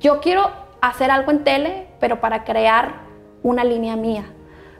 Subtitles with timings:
[0.00, 0.50] yo quiero
[0.80, 2.92] hacer algo en tele, pero para crear
[3.42, 4.24] una línea mía,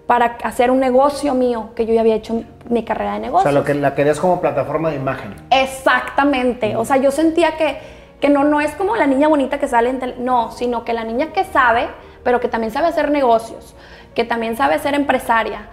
[0.07, 3.43] para hacer un negocio mío, que yo ya había hecho mi carrera de O negocios.
[3.45, 5.35] sea, lo que la querías como plataforma de imagen.
[5.51, 6.77] Exactamente.
[6.77, 7.79] O sea, yo sentía que,
[8.21, 10.93] que no, no es como la niña bonita que sale en tele, no, sino que
[10.93, 11.89] la niña que sabe,
[12.25, 13.75] pero que también sabe hacer negocios,
[14.15, 15.69] que también sabe ser empresaria.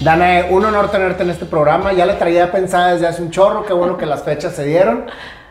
[0.00, 1.92] Danae, un honor tenerte en este programa.
[1.92, 3.66] Ya le traía pensada desde hace un chorro.
[3.66, 5.04] Qué bueno que las fechas se dieron,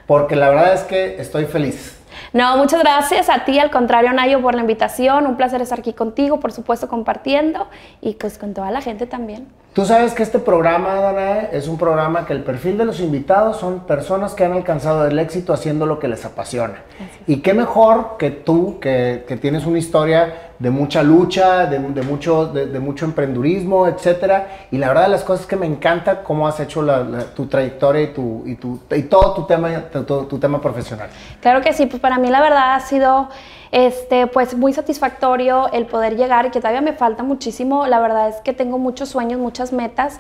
[0.08, 1.96] porque la verdad es que estoy feliz.
[2.34, 5.28] No, muchas gracias a ti, al contrario, Nayo, por la invitación.
[5.28, 7.68] Un placer estar aquí contigo, por supuesto, compartiendo
[8.02, 9.48] y pues con toda la gente también.
[9.74, 13.58] Tú sabes que este programa, Danae, es un programa que el perfil de los invitados
[13.58, 16.82] son personas que han alcanzado el éxito haciendo lo que les apasiona.
[17.28, 22.48] Y qué mejor que tú, que, que tienes una historia de mucha lucha, de, mucho,
[22.48, 24.68] de, emprendurismo, etcétera.
[24.72, 26.86] Y la verdad de las cosas que me encanta cómo has hecho
[27.34, 28.56] tu trayectoria y,
[29.04, 31.10] todo tu tema, tu tema profesional.
[31.42, 33.30] Claro que sí, pues para mí la verdad ha sido
[33.72, 37.88] este, pues muy satisfactorio el poder llegar y que todavía me falta muchísimo.
[37.88, 40.20] La verdad es que tengo muchos sueños, muchas metas.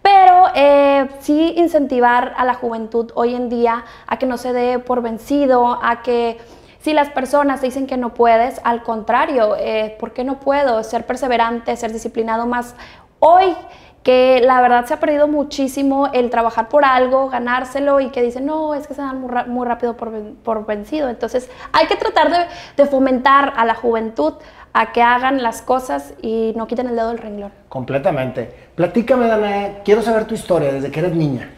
[0.00, 4.78] Pero eh, sí incentivar a la juventud hoy en día a que no se dé
[4.78, 6.38] por vencido, a que
[6.84, 10.82] si las personas te dicen que no puedes, al contrario, eh, ¿por qué no puedo?
[10.84, 12.74] Ser perseverante, ser disciplinado más
[13.20, 13.56] hoy
[14.02, 18.44] que la verdad se ha perdido muchísimo el trabajar por algo, ganárselo y que dicen,
[18.44, 20.12] no, es que se dan muy, muy rápido por,
[20.44, 21.08] por vencido.
[21.08, 22.46] Entonces hay que tratar de,
[22.76, 24.34] de fomentar a la juventud
[24.74, 27.52] a que hagan las cosas y no quiten el dedo del renglón.
[27.70, 28.54] Completamente.
[28.74, 31.48] Platícame, Danae, quiero saber tu historia desde que eres niña.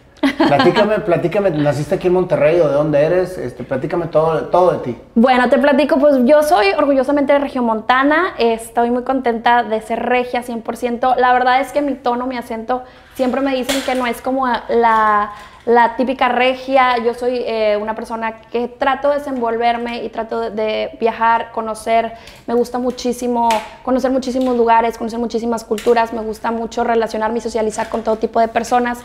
[0.46, 4.78] Platícame, platícame, naciste aquí en Monterrey o de dónde eres, este, platícame todo, todo de
[4.78, 4.98] ti.
[5.14, 10.42] Bueno, te platico, pues yo soy orgullosamente de Regiomontana, estoy muy contenta de ser regia
[10.42, 11.16] 100%.
[11.16, 12.82] La verdad es que mi tono, mi acento,
[13.14, 15.32] siempre me dicen que no es como la,
[15.66, 16.96] la típica regia.
[16.98, 22.14] Yo soy eh, una persona que trato de desenvolverme y trato de, de viajar, conocer.
[22.46, 23.48] Me gusta muchísimo
[23.82, 26.12] conocer muchísimos lugares, conocer muchísimas culturas.
[26.12, 29.00] Me gusta mucho relacionarme y socializar con todo tipo de personas.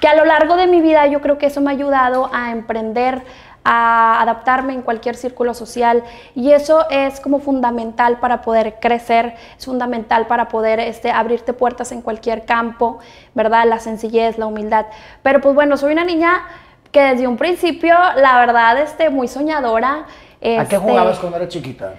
[0.00, 2.52] Que a lo largo de mi vida yo creo que eso me ha ayudado a
[2.52, 3.22] emprender
[3.64, 6.02] a adaptarme en cualquier círculo social
[6.34, 11.92] y eso es como fundamental para poder crecer, es fundamental para poder este, abrirte puertas
[11.92, 12.98] en cualquier campo,
[13.34, 13.64] ¿verdad?
[13.66, 14.86] La sencillez, la humildad.
[15.22, 16.42] Pero pues bueno, soy una niña
[16.92, 19.90] que desde un principio, la verdad, este, muy soñadora.
[20.00, 20.04] ¿A
[20.40, 21.94] qué este, jugabas cuando eras chiquita?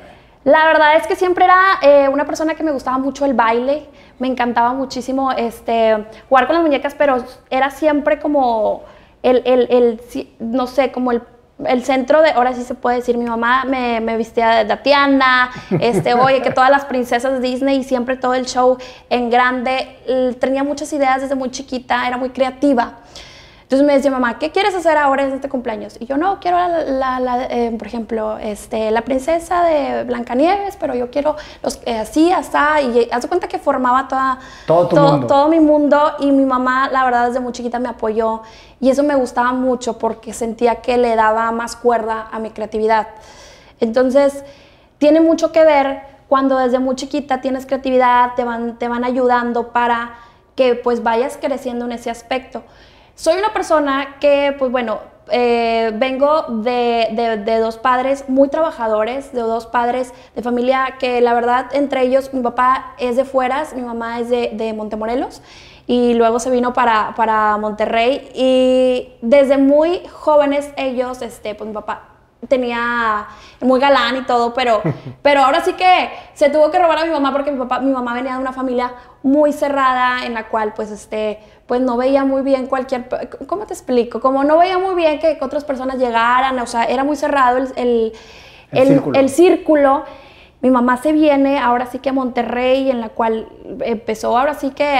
[0.46, 3.88] La verdad es que siempre era eh, una persona que me gustaba mucho el baile,
[4.18, 7.18] me encantaba muchísimo este, jugar con las muñecas, pero
[7.50, 8.84] era siempre como
[9.22, 10.02] el, el- el,
[10.40, 11.22] no sé, como el,
[11.66, 15.52] el centro de, ahora sí se puede decir, mi mamá me, me vestía de Tatiana,
[15.80, 18.78] este, oye, que todas las princesas de Disney y siempre todo el show
[19.10, 19.98] en grande,
[20.40, 23.00] tenía muchas ideas desde muy chiquita, era muy creativa.
[23.70, 25.96] Entonces me decía mamá, ¿qué quieres hacer ahora en este cumpleaños?
[26.00, 30.76] Y yo no, quiero, la, la- la, eh, por ejemplo, este, la princesa de Blancanieves,
[30.76, 34.88] pero yo quiero los, eh, así, así, y haz de cuenta que formaba toda, Todo
[34.88, 35.28] tu mundo.
[35.28, 38.42] todo mi mundo y mi mamá, la verdad, desde muy chiquita me apoyó
[38.80, 43.10] y eso me gustaba mucho porque sentía que le daba más cuerda a mi creatividad.
[43.80, 44.44] Entonces,
[44.98, 49.68] tiene mucho que ver cuando desde muy chiquita tienes creatividad, te van, te van ayudando
[49.68, 50.16] para
[50.56, 52.64] que pues vayas creciendo en ese aspecto.
[53.20, 55.00] Soy una persona que, pues bueno,
[55.30, 61.20] eh, vengo de, de- de dos padres muy trabajadores, de dos padres de familia que
[61.20, 65.42] la verdad entre ellos, mi papá es de Fueras, mi mamá es de, de Montemorelos
[65.86, 71.74] y luego se vino para, para Monterrey y desde muy jóvenes ellos, este, pues mi
[71.74, 72.04] papá
[72.48, 73.28] tenía
[73.60, 74.82] muy galán y todo, pero,
[75.22, 77.92] pero ahora sí que se tuvo que robar a mi mamá porque mi papá, mi
[77.92, 78.94] mamá venía de una familia
[79.24, 83.08] muy cerrada en la cual pues este, pues no veía muy bien cualquier,
[83.48, 84.20] ¿cómo te explico?
[84.20, 87.58] Como no veía muy bien que, que otras personas llegaran, o sea, era muy cerrado
[87.60, 88.14] el, el,
[88.72, 89.20] El el- círculo.
[89.20, 90.04] el círculo.
[90.62, 93.48] Mi mamá se viene ahora sí que a Monterrey, en la cual
[93.82, 95.00] empezó ahora sí que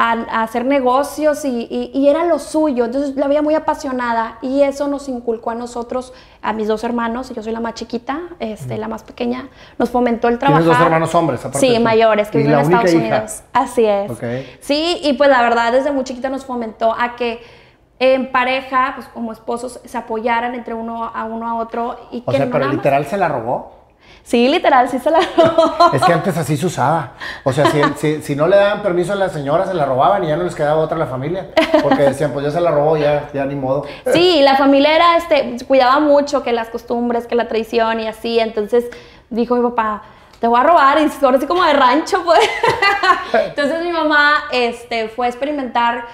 [0.00, 2.84] a, a hacer negocios y, y- y era lo suyo.
[2.84, 7.32] Entonces la veía muy apasionada y eso nos inculcó a nosotros, a mis dos hermanos,
[7.32, 10.38] y yo soy la más chiquita, este, la más pequeña, nos fomentó el.
[10.38, 13.00] Tienes dos hermanos hombres, aparte Sí, mayores, que viven en Estados hija.
[13.16, 13.42] Unidos.
[13.52, 14.10] Así es.
[14.10, 14.22] Ok.
[14.60, 17.42] Sí, y pues la verdad desde muy chiquita nos fomentó a que
[17.98, 22.30] en pareja, pues como esposos, se apoyaran entre uno a uno a otro y O
[22.30, 23.77] que sea, no pero literal se la robó.
[24.28, 25.90] Sí, literal, sí se la robó.
[25.90, 27.14] Es que antes así se usaba.
[27.44, 27.64] O sea,
[27.96, 30.44] si, si, no le daban permiso a la señora, se la robaban y ya no
[30.44, 31.48] les quedaba otra a la familia.
[31.82, 33.86] Porque decían, pues ya se la robó, ya, ya ni modo.
[34.12, 38.38] Sí, la familia era, este, cuidaba mucho que las costumbres, que la tradición y así.
[38.38, 38.84] Entonces
[39.30, 40.02] dijo mi papá,
[40.40, 40.98] te voy a robar.
[40.98, 42.40] Y ahora así como de rancho, pues.
[43.32, 46.04] Entonces mi mamá este, fue a experimentar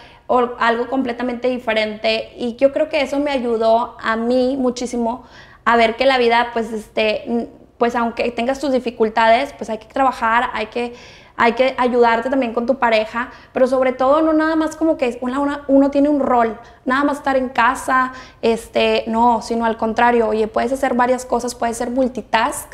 [0.61, 2.32] algo completamente diferente.
[2.37, 5.25] Y yo creo que eso me ayudó a mí muchísimo
[5.64, 7.50] a ver que la vida, pues, este
[7.84, 10.94] pues aunque tengas tus dificultades, pues hay que trabajar, hay que,
[11.36, 15.19] hay que ayudarte también con tu pareja, pero sobre todo no nada más como que
[15.20, 20.48] uno tiene un rol, nada más estar en casa, este, no, sino al contrario, oye,
[20.48, 22.72] puedes hacer varias cosas, puedes ser multitask,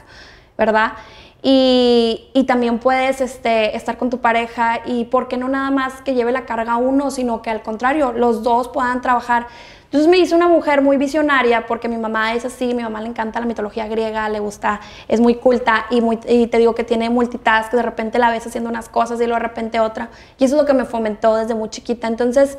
[0.57, 0.93] ¿verdad?
[1.43, 6.15] Y, y, también puedes este, estar con tu pareja y porque no nada más que
[6.15, 9.49] lleve la carga uno, sino que al contrario, los dos puedan trabajar
[9.91, 13.09] entonces me hizo una mujer muy visionaria porque mi mamá es así, mi mamá le
[13.09, 16.85] encanta la mitología griega, le gusta, es muy culta y, muy, y te digo que
[16.85, 20.11] tiene multitask, de repente la ves haciendo unas cosas y luego de repente otra.
[20.39, 22.07] Y eso es lo que me fomentó desde muy chiquita.
[22.07, 22.57] Entonces,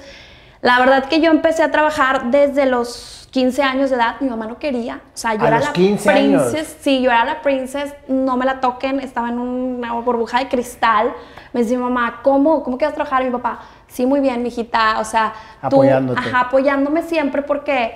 [0.60, 4.46] la verdad que yo empecé a trabajar desde los 15 años de edad, mi mamá
[4.46, 5.00] no quería.
[5.14, 6.78] O sea, yo era la princess.
[6.82, 11.14] Sí, yo era la princess, no me la toquen, estaba en una burbuja de cristal.
[11.54, 12.62] Me decía mi mamá, ¿cómo?
[12.62, 13.22] ¿Cómo quieres trabajar?
[13.22, 13.62] Y mi papá,
[13.92, 16.20] sí, muy bien, mijita, o sea, Apoyándote.
[16.20, 17.96] ajá, apoyándome siempre porque,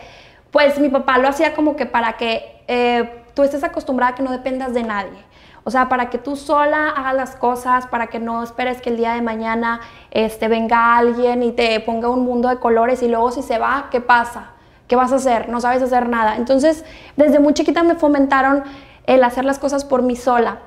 [0.51, 4.23] pues, mi papá lo hacía como que para que eh, tú estés acostumbrada a que
[4.23, 5.25] no dependas de nadie.
[5.67, 8.97] O sea, para que tú sola hagas las cosas, para que no esperes que el
[8.97, 9.79] día de mañana
[10.11, 13.87] este, venga alguien y te ponga un mundo de colores y luego si se va,
[13.89, 14.51] ¿qué pasa?
[14.87, 15.49] ¿Qué vas a hacer?
[15.49, 16.35] No sabes hacer nada.
[16.35, 18.63] Entonces, desde muy chiquita me fomentaron
[19.07, 20.59] el hacer las cosas por mí sola.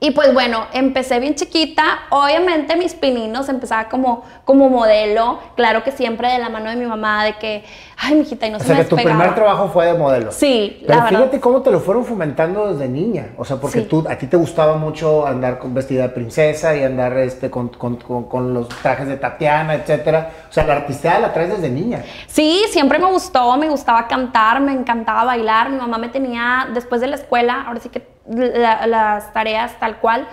[0.00, 2.00] Y pues bueno, empecé bien chiquita.
[2.10, 5.38] Obviamente mis pininos empezaba como, como modelo.
[5.56, 7.64] Claro que siempre de la mano de mi mamá, de que,
[7.96, 10.30] ay, mijita, y no o se sea, me que tu primer trabajo fue de modelo.
[10.30, 13.30] Sí, Pero fíjate cómo te lo fueron fomentando desde niña.
[13.38, 16.82] O sea, porque tú, a ti te gustaba mucho andar con vestida de princesa y
[16.82, 20.30] andar este, con, con, con, los trajes de Tatiana, etcétera.
[20.50, 22.02] O sea, la artistía la traes desde niña.
[22.26, 25.70] Sí, siempre me gustó, me gustaba cantar, me encantaba bailar.
[25.70, 30.26] Mi mamá me tenía, después de la escuela, ahora sí que las tareas tal cual.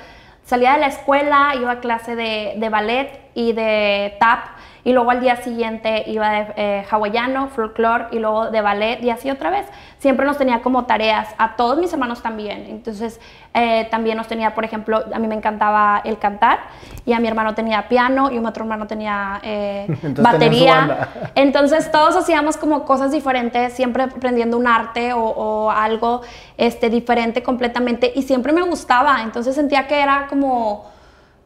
[0.43, 4.39] Salía de la escuela, iba a clase de, de ballet y de tap
[4.83, 9.09] y luego al día siguiente iba de eh, hawaiano, folclore y luego de ballet y
[9.09, 9.65] así otra vez.
[9.99, 12.65] Siempre nos tenía como tareas, a todos mis hermanos también.
[12.67, 13.19] Entonces
[13.53, 16.59] eh, también nos tenía, por ejemplo, a mí me encantaba el cantar
[17.05, 19.85] y a mi hermano tenía piano y un otro hermano tenía eh,
[20.19, 21.09] batería.
[21.35, 26.21] Entonces todos hacíamos como cosas diferentes, siempre aprendiendo un arte o, o algo
[26.57, 29.21] este, diferente completamente y siempre me gustaba.
[29.21, 30.89] Entonces sentía que era como,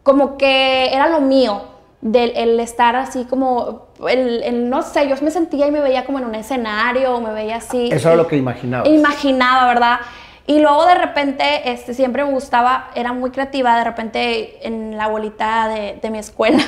[0.04, 1.75] como que era lo mío
[2.06, 6.19] del el estar así como, el, no sé, yo me sentía y me veía como
[6.19, 7.90] en un escenario, me veía así.
[7.92, 8.88] Eso era lo que imaginaba.
[8.88, 10.00] Imaginaba, ¿verdad?
[10.46, 15.07] Y luego de repente, este, siempre me gustaba, era muy creativa, de repente en la
[15.07, 16.63] bolita de, de mi escuela,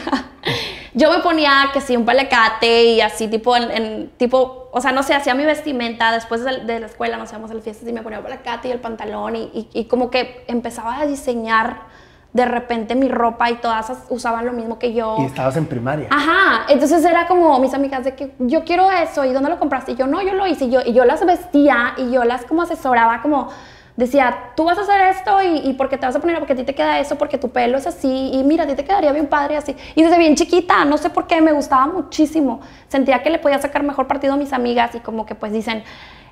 [0.95, 5.04] yo me ponía que sí, un palecate y así, tipo, en, tipo, o sea, no
[5.04, 8.01] sé, hacía mi vestimenta, después de, la escuela, nos íbamos a las fiestas y me
[8.01, 11.95] ponía el palecate y el pantalón y, y, y como que empezaba a diseñar
[12.38, 15.18] de repente mi ropa y todas usaban lo mismo que yo.
[15.19, 16.07] Y estabas en primaria.
[16.12, 19.94] Ajá, entonces era como mis amigas de que yo quiero eso y dónde lo compraste
[19.94, 22.45] y yo no, yo lo hice y yo, y yo las vestía y yo las
[22.45, 23.50] como asesoraba como
[23.95, 26.56] decía, tú vas a hacer esto y, y porque te vas a poner, porque a
[26.56, 29.12] ti te queda eso, porque tu pelo es así, y mira, a ti te quedaría
[29.12, 29.75] bien padre así.
[29.95, 32.62] Y desde bien chiquita, no sé por qué, me gustaba muchísimo.
[32.89, 35.84] Sentía que le podía sacar mejor partido a mis amigas y como que pues dicen,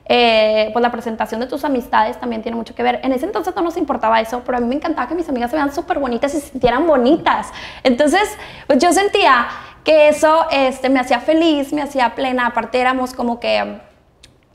[0.07, 2.99] eh, pues la presentación de tus amistades también tiene mucho que ver.
[3.03, 5.49] En ese entonces no nos importaba eso, pero a mí me encantaba que mis amigas
[5.49, 7.51] se vean súper bonitas y se sintieran bonitas.
[7.83, 9.47] Entonces, pues yo sentía
[9.83, 12.47] que eso este, me hacía feliz, me hacía plena.
[12.47, 13.79] Aparte éramos como que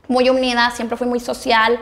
[0.07, 1.79] muy unidas, siempre fui muy social.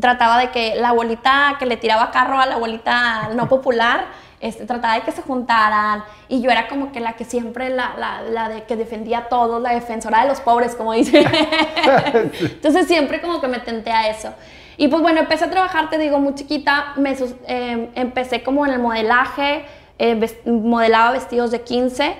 [0.00, 4.06] Trataba de que la abuelita que le tiraba carro a la abuelita no popular,
[4.40, 7.94] este, trataba de que se juntaran y yo era como que la que siempre, la,
[7.98, 11.24] la, la de que defendía a todos, la defensora de los pobres, como dice.
[12.40, 14.32] Entonces siempre como que me tenté a eso.
[14.76, 17.16] Y pues bueno, empecé a trabajar, te digo, muy chiquita, me,
[17.48, 19.64] eh, empecé como en el modelaje,
[19.98, 22.14] eh, modelaba vestidos de 15,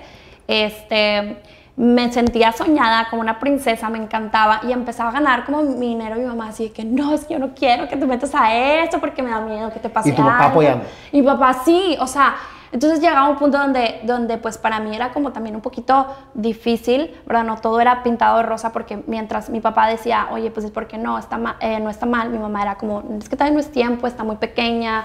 [0.48, 1.37] este
[1.78, 6.16] me sentía soñada como una princesa, me encantaba y empezaba a ganar como mi dinero
[6.16, 8.52] mi mamá así de que no, es que yo no quiero que te metas a
[8.52, 10.85] esto porque me da miedo que te pase ¿Y tu papá apoyando?
[11.12, 12.35] Y papá sí, o sea,
[12.73, 17.14] entonces llegaba un punto donde, donde pues para mí era como también un poquito difícil,
[17.26, 17.44] ¿verdad?
[17.44, 20.99] No todo era pintado de rosa porque mientras mi papá decía, oye, pues es porque
[20.99, 23.70] no, está eh, no está mal, mi mamá era como, es que todavía no es
[23.70, 25.04] tiempo, está muy pequeña,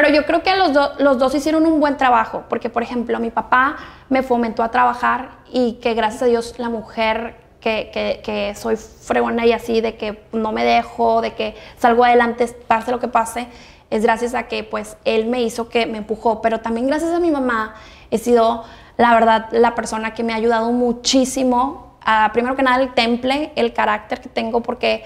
[0.00, 3.30] pero yo creo que los, los dos hicieron un buen trabajo, porque por ejemplo mi
[3.30, 3.76] papá
[4.08, 8.76] me fomentó a trabajar y que gracias a Dios la mujer que, que, que, soy
[8.76, 13.08] fregona y así, de que no me dejo, de que salgo adelante, pase lo que
[13.08, 13.48] pase,
[13.90, 17.18] es gracias a que pues él me hizo que me empujó, pero también gracias a
[17.18, 17.74] mi mamá
[18.12, 18.64] he sido,
[18.98, 23.50] la verdad, la persona que me ha ayudado muchísimo, a, primero que nada el temple,
[23.56, 25.02] el carácter que tengo, porque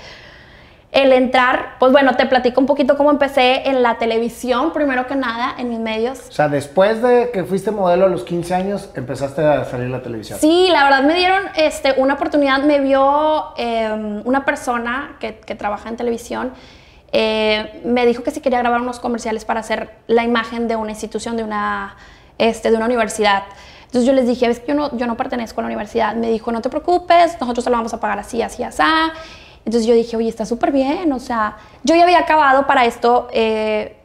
[0.92, 5.16] el entrar, pues bueno, te platico un poquito cómo empecé en la televisión, primero que
[5.16, 6.20] nada, en mis medios.
[6.28, 9.92] O sea, después de que fuiste modelo a los 15 años, empezaste a salir en
[9.92, 10.38] la televisión.
[10.38, 15.54] Sí, la verdad me dieron este, una oportunidad, me vio em, una persona que, que,
[15.54, 16.52] trabaja en televisión,
[17.10, 20.90] eh, me dijo que si quería grabar unos comerciales para hacer la imagen de una
[20.90, 21.96] institución, de una,
[22.36, 23.44] este, de una universidad.
[23.86, 26.14] Entonces yo les dije, ves que yo no, yo no pertenezco a la universidad.
[26.16, 28.82] Me dijo, no te preocupes, nosotros te lo vamos a pagar así, así, así.
[29.64, 33.28] Entonces yo dije, oye, está súper bien, o sea, yo ya había acabado para esto
[33.32, 33.96] eh,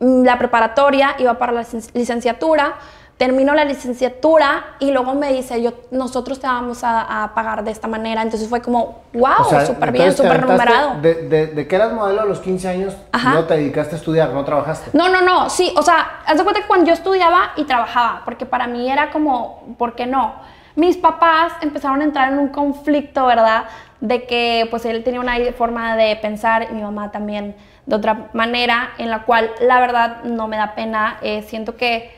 [0.00, 2.74] la preparatoria, iba para la licenciatura,
[3.16, 7.88] termino la licenciatura y luego me dice, yo, nosotros te vamos a, pagar de esta
[7.88, 8.22] manera.
[8.22, 11.00] Entonces fue como, wow, súper bien, súper numerado.
[11.00, 14.30] De, de, de, que eras modelo a los 15 años, no te dedicaste a estudiar,
[14.30, 14.90] no trabajaste.
[14.92, 18.22] No, no, no, sí, o sea, haz de cuenta que cuando yo estudiaba y trabajaba,
[18.24, 20.34] porque para mí era como, ¿por qué no?
[20.74, 23.64] Mis papás empezaron a entrar en un conflicto, ¿verdad?
[24.00, 28.28] De que pues él tenía una forma de pensar y mi mamá también de otra
[28.32, 32.10] manera, en la cual la verdad no me da pena, eh, siento que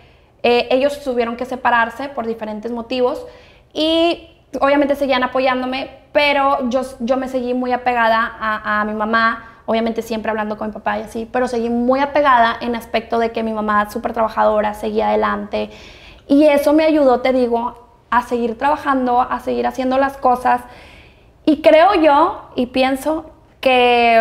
[0.43, 3.27] eh, ellos tuvieron que separarse por diferentes motivos
[3.73, 4.31] y
[4.61, 10.01] obviamente seguían apoyándome, pero yo, yo me seguí muy apegada a, a mi mamá, obviamente
[10.01, 13.43] siempre hablando con mi papá y así, pero seguí muy apegada en aspecto de que
[13.43, 15.71] mi mamá, súper trabajadora, seguía adelante.
[16.27, 20.63] Y eso me ayudó, te digo, a seguir trabajando, a seguir haciendo las cosas
[21.49, 23.31] y creo yo y pienso
[23.63, 24.21] que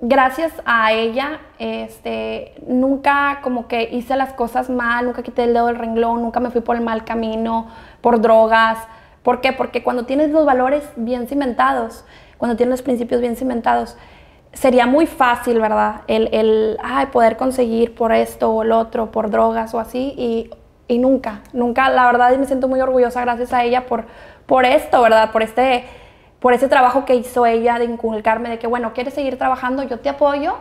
[0.00, 5.52] mm, gracias a ella, este, nunca como que hice las cosas mal, nunca quité el
[5.52, 7.68] dedo del renglón, nunca me fui por el mal camino,
[8.00, 8.78] por drogas.
[9.22, 9.52] ¿Por qué?
[9.52, 12.06] Porque cuando tienes los valores bien cimentados,
[12.38, 13.98] cuando tienes los principios bien cimentados,
[14.54, 16.00] sería muy fácil, ¿verdad?
[16.06, 20.50] El, el ay, poder conseguir por esto o el otro, por drogas o así, y,
[20.88, 24.06] y nunca, nunca, la verdad, me siento muy orgullosa gracias a ella por,
[24.46, 25.30] por esto, ¿verdad?
[25.30, 25.84] Por este
[26.44, 30.00] por ese trabajo que hizo ella de inculcarme de que, bueno, quieres seguir trabajando, yo
[30.00, 30.56] te apoyo,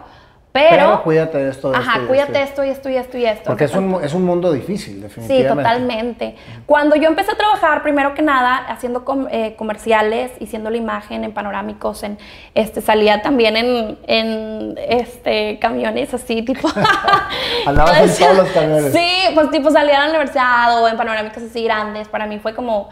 [0.54, 1.76] pero, cuídate de esto.
[1.76, 3.44] ajá, cuídate esto y esto y esto y esto.
[3.48, 5.50] Porque es un, es un, mundo difícil, definitivamente.
[5.50, 6.36] Sí, totalmente.
[6.66, 11.26] Cuando yo empecé a trabajar, primero que nada, haciendo eh, comerciales y siendo la imagen
[11.26, 12.18] en panorámicos, en,
[12.56, 16.70] este, salía también en, en este, camiones así, tipo...
[17.66, 18.94] Andabas en todos los camiones.
[18.94, 22.08] Sí, pues tipo salía a la universidad o en panorámicos así grandes.
[22.08, 22.90] Para mí fue como,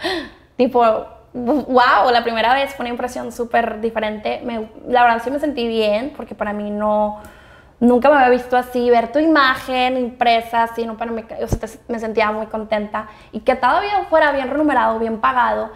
[0.57, 4.41] tipo wow, la primera vez fue una impresión súper diferente.
[4.43, 7.19] Me, la verdad sí me sentí bien, porque para mí no,
[7.79, 11.69] nunca me había visto así, ver tu imagen impresa, así, no, para mí, o sea,
[11.87, 13.07] me sentía muy contenta.
[13.31, 15.71] Y que todavía fuera bien renumerado, bien pagado,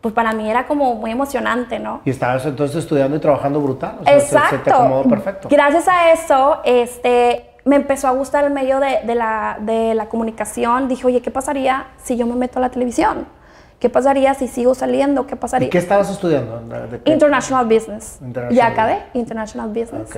[0.00, 2.02] pues para mí era como muy emocionante, ¿no?
[2.04, 3.98] Y estabas entonces estudiando y trabajando brutal.
[4.06, 4.56] Exacto.
[4.56, 5.48] Se, te acomodó perfecto.
[5.50, 10.06] Gracias a eso, este, me empezó a gustar el medio de, de, la, de la
[10.08, 10.88] comunicación.
[10.88, 13.37] Dije, oye, ¿qué pasaría si yo me meto a la televisión?
[13.78, 15.26] ¿Qué pasaría si sigo saliendo?
[15.26, 15.70] ¿Qué pasaría?
[15.70, 16.60] qué estabas estudiando?
[17.04, 18.18] International Business.
[18.50, 20.10] ya acabé, International Business.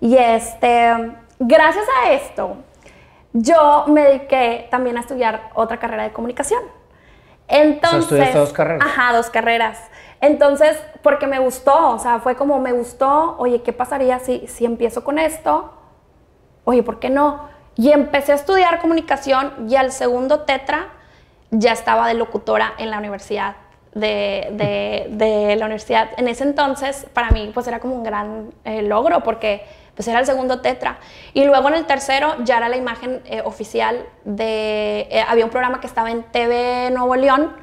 [0.00, 2.56] Y este, gracias a esto,
[3.32, 6.62] yo me dediqué también a estudiar otra carrera de comunicación.
[7.48, 8.84] Entonces, o sea, dos carreras.
[8.84, 9.78] Ajá, dos carreras.
[10.20, 14.64] Entonces, porque me gustó, o sea, fue como me gustó, oye, ¿qué pasaría si, si
[14.64, 15.72] empiezo con esto?
[16.64, 17.48] Oye, ¿por qué no?
[17.76, 20.88] Y empecé a estudiar comunicación y al segundo tetra
[21.50, 23.56] ya estaba de locutora en la universidad.
[23.94, 24.48] De,
[25.08, 26.10] de, la universidad.
[26.18, 30.20] En ese entonces, para mí, pues era como un gran eh, logro porque pues era
[30.20, 30.98] el segundo tetra.
[31.32, 35.08] Y luego en el tercero ya era la imagen eh, oficial de...
[35.10, 37.56] Eh, había un programa que estaba en TV Nuevo León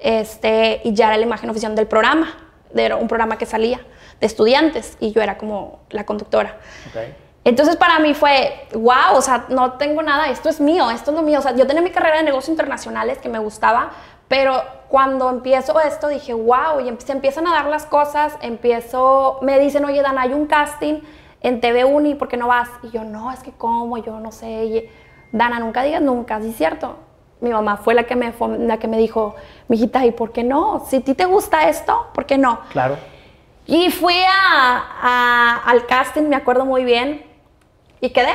[0.00, 2.34] este, y ya era la imagen oficial del programa.
[2.74, 3.80] Era un programa que salía
[4.20, 6.58] de estudiantes y yo era como la conductora.
[6.90, 7.14] Okay.
[7.44, 11.16] Entonces para mí fue, wow, o sea, no tengo nada, esto es mío, esto es
[11.16, 11.40] lo mío.
[11.40, 13.90] O sea, yo tenía mi carrera de negocios internacionales que me gustaba,
[14.28, 19.58] pero cuando empiezo esto dije, wow, y se empiezan a dar las cosas, empiezo, me
[19.58, 21.00] dicen, oye, Dan, hay un casting
[21.40, 22.68] en TV Uni, ¿por qué no vas?
[22.84, 24.64] Y yo, no, es que cómo, yo no sé.
[24.64, 24.90] Y,
[25.32, 26.96] Dana, nunca digas nunca, ¿sí es cierto?
[27.40, 29.34] Mi mamá fue la que me, la que me dijo,
[29.66, 30.84] mijita, ¿y por qué no?
[30.86, 32.60] Si a ti te gusta esto, ¿por qué no?
[32.70, 32.96] Claro.
[33.66, 37.31] Y fui a, al casting, me acuerdo muy bien,
[38.02, 38.32] y quedé.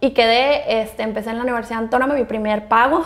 [0.00, 3.04] Y quedé, este, empecé en la Universidad Autónoma, mi primer pago.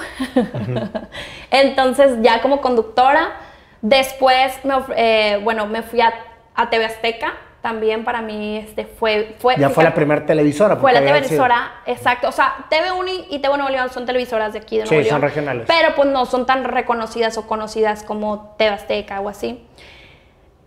[1.50, 3.32] Entonces, ya como conductora,
[3.80, 6.12] después, me, eh, bueno, me fui a,
[6.54, 9.56] a, TV Azteca, también para mí este, fue, fue...
[9.56, 10.76] Ya fue la primera televisora.
[10.76, 12.28] Fue la televisora, exacto.
[12.28, 15.20] O sea, TV1 y TV Nuevo León son televisoras de aquí de Sí, Nuevo son
[15.20, 15.30] León.
[15.30, 15.66] regionales.
[15.66, 19.66] Pero pues no son tan reconocidas o conocidas como TV Azteca o así.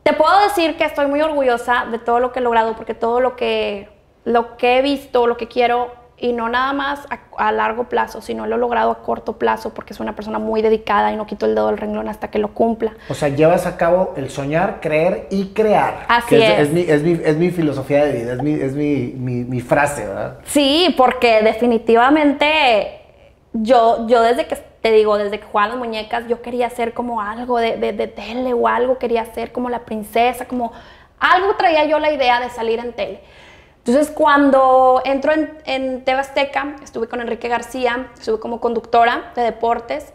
[0.04, 3.20] Te puedo decir que estoy muy orgullosa de todo lo que he logrado porque todo
[3.20, 3.95] lo que,
[4.26, 8.22] lo que he visto, lo que quiero, y no nada más a, a largo plazo,
[8.22, 11.26] sino lo he logrado a corto plazo porque soy una persona muy dedicada y no
[11.26, 12.94] quito el dedo del renglón hasta que lo cumpla.
[13.10, 16.06] O sea, llevas a cabo el soñar, creer y crear.
[16.08, 16.60] Así que es.
[16.60, 19.60] Es, mi, es, mi, es mi filosofía de vida, es mi, es mi, mi, mi
[19.60, 20.40] frase, ¿verdad?
[20.46, 23.02] Sí, porque definitivamente
[23.52, 27.22] yo, yo desde que, te digo, desde que jugaba las muñecas, yo quería ser como
[27.22, 30.72] algo de, de, de tele o algo, quería ser como la princesa, como
[31.20, 33.22] algo traía yo la idea de salir en tele.
[33.86, 39.44] Entonces, cuando entro en, en TV Azteca, estuve con Enrique García, estuve como conductora de
[39.44, 40.12] deportes.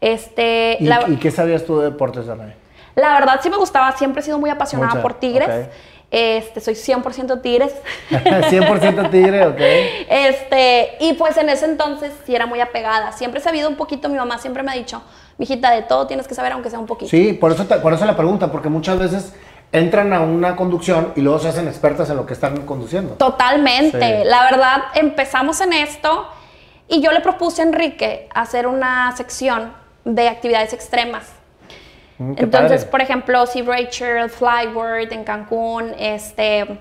[0.00, 2.54] Este, ¿Y, la, y qué sabías tú de deportes, Danae?
[2.96, 5.68] la verdad sí me gustaba, siempre he sido muy apasionada Mucha, por Tigres.
[6.10, 7.72] Este, soy 100% Tigres.
[8.10, 9.60] 100% tigre, ok.
[10.08, 13.12] Este, y pues en ese entonces sí era muy apegada.
[13.12, 15.02] Siempre he sabido un poquito, mi mamá siempre me ha dicho,
[15.38, 17.10] mijita, de todo tienes que saber aunque sea un poquito.
[17.10, 19.34] Sí, por eso, te- por eso la pregunta, porque muchas veces
[19.72, 23.14] entran a una conducción y luego se hacen expertas en lo que están conduciendo.
[23.14, 24.22] Totalmente.
[24.22, 24.28] Sí.
[24.28, 26.28] La verdad, empezamos en esto
[26.88, 29.72] y yo le propuse a Enrique hacer una sección
[30.04, 31.28] de actividades extremas.
[32.18, 32.90] Mm, Entonces, padre.
[32.90, 36.80] por ejemplo, Sea Rachel, Flyboard en Cancún, este,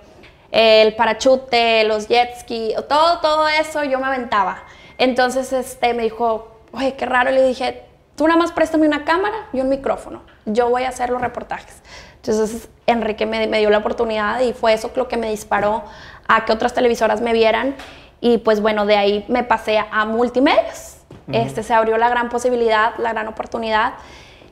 [0.52, 4.64] el parachute, los jet ski, todo, todo eso yo me aventaba.
[4.98, 7.32] Entonces, este, me dijo, oye, qué raro.
[7.32, 7.84] Le dije,
[8.16, 10.24] tú nada más préstame una cámara y un micrófono.
[10.46, 11.82] Yo voy a hacer los reportajes.
[12.16, 15.84] Entonces, Enrique me, me dio la oportunidad y fue eso lo que me disparó
[16.28, 17.76] a que otras televisoras me vieran.
[18.22, 20.98] Y pues bueno, de ahí me pasé a multimedios.
[21.32, 23.94] Este, se abrió la gran posibilidad, la gran oportunidad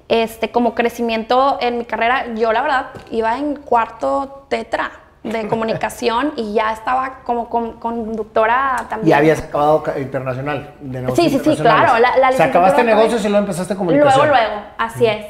[0.09, 4.91] este, como crecimiento en mi carrera, yo la verdad iba en cuarto tetra
[5.23, 9.09] de comunicación y ya estaba como con- conductora también.
[9.09, 12.29] Y habías acabado ca- internacional, de negocios Sí, sí, sí, claro, la- la o sea,
[12.29, 14.29] licenciatura acabaste negocios y luego empezaste comunicación.
[14.29, 15.25] Luego, luego, así es.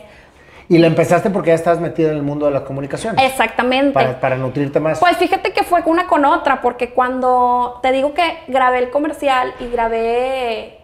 [0.69, 3.17] Y la empezaste porque ya estabas metida en el mundo de la comunicación.
[3.19, 3.93] Exactamente.
[3.93, 4.99] Para, para nutrirte más.
[4.99, 9.53] Pues fíjate que fue una con otra, porque cuando te digo que grabé el comercial
[9.59, 10.79] y grabé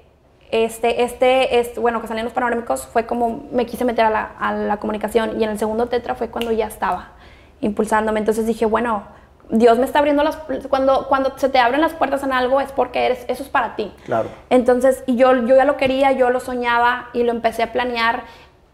[0.51, 4.31] este, este, este bueno, que salían los panorámicos, fue como me quise meter a la,
[4.39, 7.13] a la comunicación y en el segundo tetra fue cuando ya estaba
[7.59, 8.19] impulsándome.
[8.19, 9.03] Entonces dije, bueno,
[9.49, 10.37] Dios me está abriendo las...
[10.69, 13.75] Cuando, cuando se te abren las puertas en algo es porque eres, eso es para
[13.75, 13.93] ti.
[14.05, 14.29] Claro.
[14.49, 18.23] Entonces, y yo, yo ya lo quería, yo lo soñaba y lo empecé a planear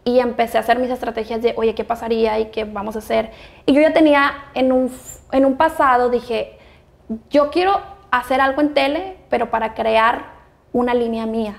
[0.04, 3.30] y empecé a hacer mis estrategias de, oye, ¿qué pasaría y qué vamos a hacer?
[3.66, 4.90] Y yo ya tenía en un,
[5.32, 6.58] en un pasado, dije,
[7.28, 10.24] yo quiero hacer algo en tele, pero para crear
[10.72, 11.54] una línea mía,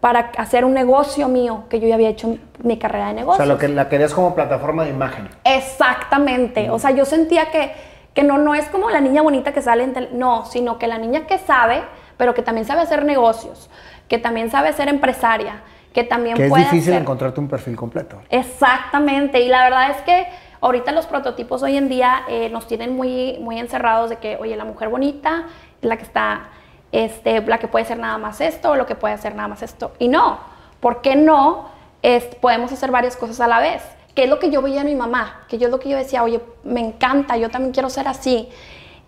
[0.00, 3.36] para hacer un negocio mío, que yo ya había hecho mi carrera de O negocios.
[3.38, 5.28] sea, lo que la querías como plataforma de imagen.
[5.44, 6.70] Exactamente.
[6.70, 7.72] O sea, yo sentía que,
[8.14, 10.86] que no, no es como la niña bonita que sale en tele, no, sino que
[10.86, 11.82] la niña que sabe,
[12.16, 13.70] pero que también sabe hacer negocios,
[14.08, 15.62] que también sabe ser empresaria,
[15.94, 18.20] que también Que es difícil encontrarte un perfil completo.
[18.28, 20.26] Exactamente, y la verdad es que
[20.60, 24.56] ahorita los prototipos hoy en día eh, nos tienen muy, muy encerrados de que, oye,
[24.56, 25.44] la mujer bonita
[25.80, 26.48] es la que está,
[26.92, 29.62] este, la que puede hacer nada más esto, o lo que puede hacer nada más
[29.62, 29.92] esto.
[29.98, 30.40] Y no,
[30.80, 31.68] ¿por qué no
[32.02, 33.82] es- podemos hacer varias cosas a la vez?
[34.16, 35.96] Que es lo que yo veía en mi mamá, que yo es lo que yo
[35.96, 38.48] decía, oye, me encanta, yo también quiero ser así.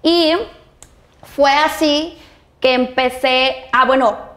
[0.03, 0.35] Y
[1.23, 2.17] fue así
[2.61, 4.36] que empecé, ah, bueno,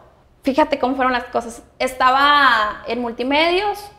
[0.50, 1.62] fíjate cómo fueron las cosas.
[1.78, 3.92] Estaba en multimedios,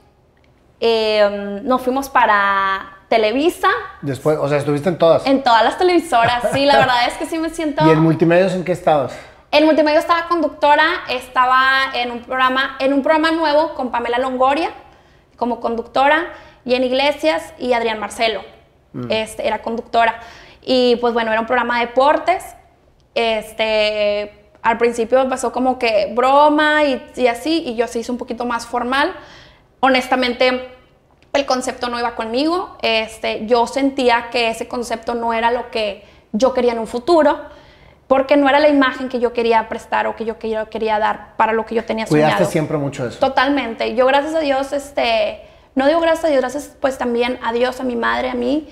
[0.80, 3.68] eh, nos fuimos para Televisa,
[4.02, 5.26] Después, o sea, estuviste en todas.
[5.26, 6.42] en todas las televisoras.
[6.52, 7.86] Sí, la verdad es que sí me siento...
[7.86, 9.16] ¿Y en multimedios en qué estabas?
[9.52, 11.60] En multimedia estaba conductora, estaba
[11.94, 14.70] en un programa, en un programa nuevo con Pamela Longoria
[15.36, 16.32] como conductora
[16.64, 18.42] y en Iglesias y Adrián Marcelo
[19.08, 20.20] este, era conductora.
[20.62, 22.44] Y pues bueno, era un programa de deportes.
[23.14, 28.18] Este, al principio empezó como que broma y, y así, y yo se hizo un
[28.18, 29.14] poquito más formal.
[29.81, 30.70] Honestamente,
[31.33, 32.77] el concepto no iba conmigo.
[32.83, 37.38] Este, yo sentía que ese concepto no era lo que yo quería en un futuro,
[38.07, 41.37] porque no era la imagen que yo quería prestar o que yo quería, quería dar
[41.37, 42.51] para lo que yo tenía Cuidaste soñado.
[42.51, 43.18] siempre mucho eso.
[43.18, 43.94] Totalmente.
[43.94, 45.40] Yo, gracias a Dios, este,
[45.75, 48.68] no digo gracias a Dios, gracias pues también a Dios, a mi madre, a mí,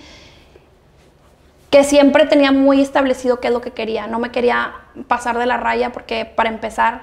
[1.70, 4.06] que siempre tenía muy establecido qué es lo que quería.
[4.06, 4.74] No me quería
[5.06, 7.02] pasar de la raya porque, para empezar,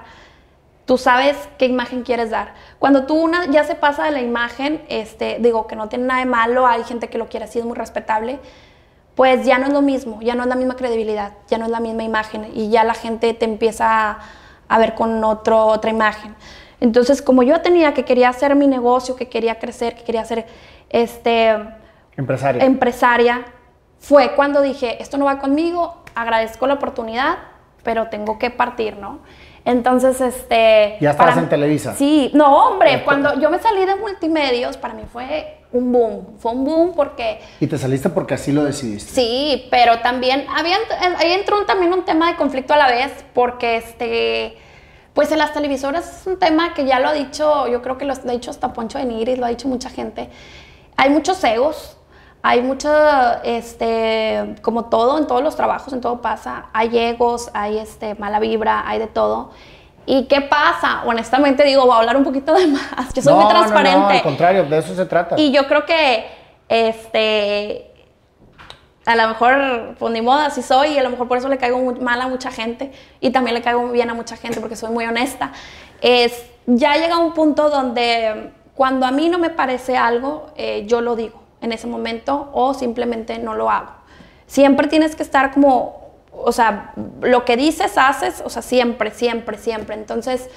[0.86, 2.54] tú sabes qué imagen quieres dar.
[2.78, 6.20] Cuando tú una, ya se pasa de la imagen, este, digo que no tiene nada
[6.20, 8.40] de malo, hay gente que lo quiere así, es muy respetable,
[9.14, 11.70] pues ya no es lo mismo, ya no es la misma credibilidad, ya no es
[11.70, 14.18] la misma imagen y ya la gente te empieza a,
[14.68, 16.34] a ver con otro, otra imagen.
[16.80, 20.46] Entonces, como yo tenía que quería hacer mi negocio, que quería crecer, que quería ser
[20.90, 21.56] este,
[22.16, 22.64] Empresaria.
[22.64, 23.44] empresaria,
[23.98, 27.38] fue cuando dije, esto no va conmigo, agradezco la oportunidad,
[27.82, 29.20] pero tengo que partir, ¿no?
[29.64, 30.96] Entonces, este...
[31.00, 31.94] ¿Ya estabas en Televisa?
[31.94, 36.52] Sí, no, hombre, cuando yo me salí de multimedios, para mí fue un boom, fue
[36.52, 37.40] un boom porque...
[37.58, 39.12] Y te saliste porque así lo decidiste.
[39.12, 40.76] Sí, pero también, había,
[41.18, 44.56] ahí entró también un tema de conflicto a la vez, porque este...
[45.14, 48.04] Pues en las televisoras es un tema que ya lo ha dicho, yo creo que
[48.04, 50.28] lo ha dicho hasta Poncho de Nigris, lo ha dicho mucha gente.
[50.96, 51.95] Hay muchos egos,
[52.48, 52.88] hay mucho,
[53.42, 58.38] este, como todo, en todos los trabajos, en todo pasa, hay egos, hay este, mala
[58.38, 59.50] vibra, hay de todo.
[60.06, 61.02] ¿Y qué pasa?
[61.06, 63.12] Honestamente digo, voy a hablar un poquito de más.
[63.14, 63.98] Yo soy muy transparente.
[63.98, 65.34] No, no, al contrario, de eso se trata.
[65.36, 66.24] Y yo creo que,
[66.68, 67.90] este,
[69.06, 71.58] a lo mejor, pues ni moda, así soy, y a lo mejor por eso le
[71.58, 74.90] caigo mal a mucha gente, y también le caigo bien a mucha gente porque soy
[74.90, 75.50] muy honesta.
[76.00, 81.00] Es, ya llega un punto donde cuando a mí no me parece algo, eh, yo
[81.00, 83.92] lo digo en ese momento o simplemente no lo hago.
[84.46, 89.58] Siempre tienes que estar como, o sea, lo que dices, haces, o sea, siempre, siempre,
[89.58, 89.94] siempre.
[89.94, 90.48] Entonces,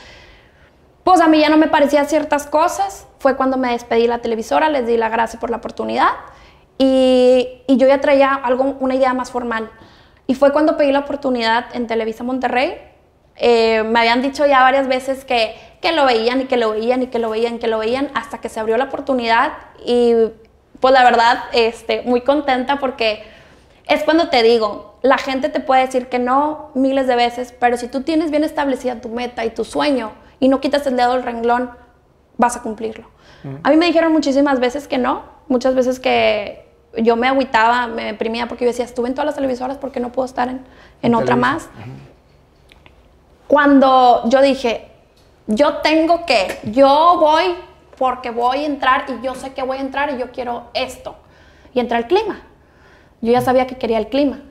[1.04, 3.08] pues a mí ya no me parecían ciertas cosas.
[3.20, 6.10] Fue cuando me despedí de la televisora, les di la gracia por la oportunidad
[6.78, 9.70] y, y yo ya traía algo, una idea más formal.
[10.28, 12.78] Y fue cuando pedí la oportunidad en Televisa Monterrey.
[13.36, 17.02] Eh, me habían dicho ya varias veces que, que lo veían y que lo veían
[17.02, 19.54] y que lo veían, que lo veían, hasta que se abrió la oportunidad
[19.86, 20.14] y
[20.80, 23.24] pues la verdad, este, muy contenta porque
[23.88, 27.78] es cuando te digo, la gente te puede decir que no miles de veces, pero
[27.78, 31.14] si tú tienes bien establecida tu meta y tu sueño y no quitas el dedo
[31.14, 31.72] del renglón,
[32.38, 33.08] vas a cumplirlo.
[33.64, 38.04] A mí me dijeron muchísimas veces que no, muchas veces que yo me agüitaba, me
[38.06, 40.50] deprimía porque yo decía, estuve en todas las televisoras porque no puedo estar
[41.02, 41.70] en, otra más.
[43.48, 44.90] Cuando yo dije,
[45.48, 47.56] yo tengo que, yo voy
[48.00, 51.18] porque voy a entrar y yo sé que voy a entrar y yo quiero esto.
[51.74, 52.42] Y entra el clima.
[53.22, 54.42] Yo ya sabía que quería el clima.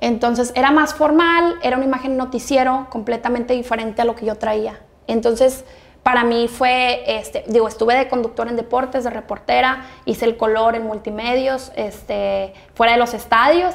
[0.00, 4.80] Entonces era más formal, era una imagen noticiero completamente diferente a lo que yo traía.
[5.06, 5.64] Entonces
[6.02, 10.74] para mí fue, este, digo, estuve de conductor en deportes, de reportera, hice el color
[10.74, 13.74] en multimedios, este, fuera de los estadios.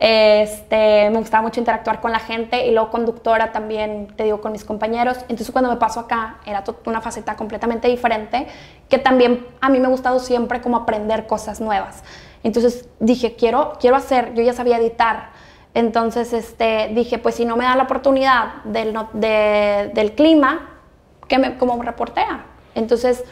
[0.00, 4.52] Este, me gustaba mucho interactuar con la gente y luego conductora también, te digo, con
[4.52, 5.18] mis compañeros.
[5.22, 8.46] Entonces cuando me paso acá era una faceta completamente diferente
[8.88, 12.04] que también a mí me ha gustado siempre como aprender cosas nuevas.
[12.44, 15.30] Entonces dije, quiero, quiero hacer, yo ya sabía editar.
[15.74, 20.78] Entonces este, dije, pues si no me da la oportunidad del, del clima,
[21.26, 22.46] que me, como reportera.
[22.74, 23.24] Entonces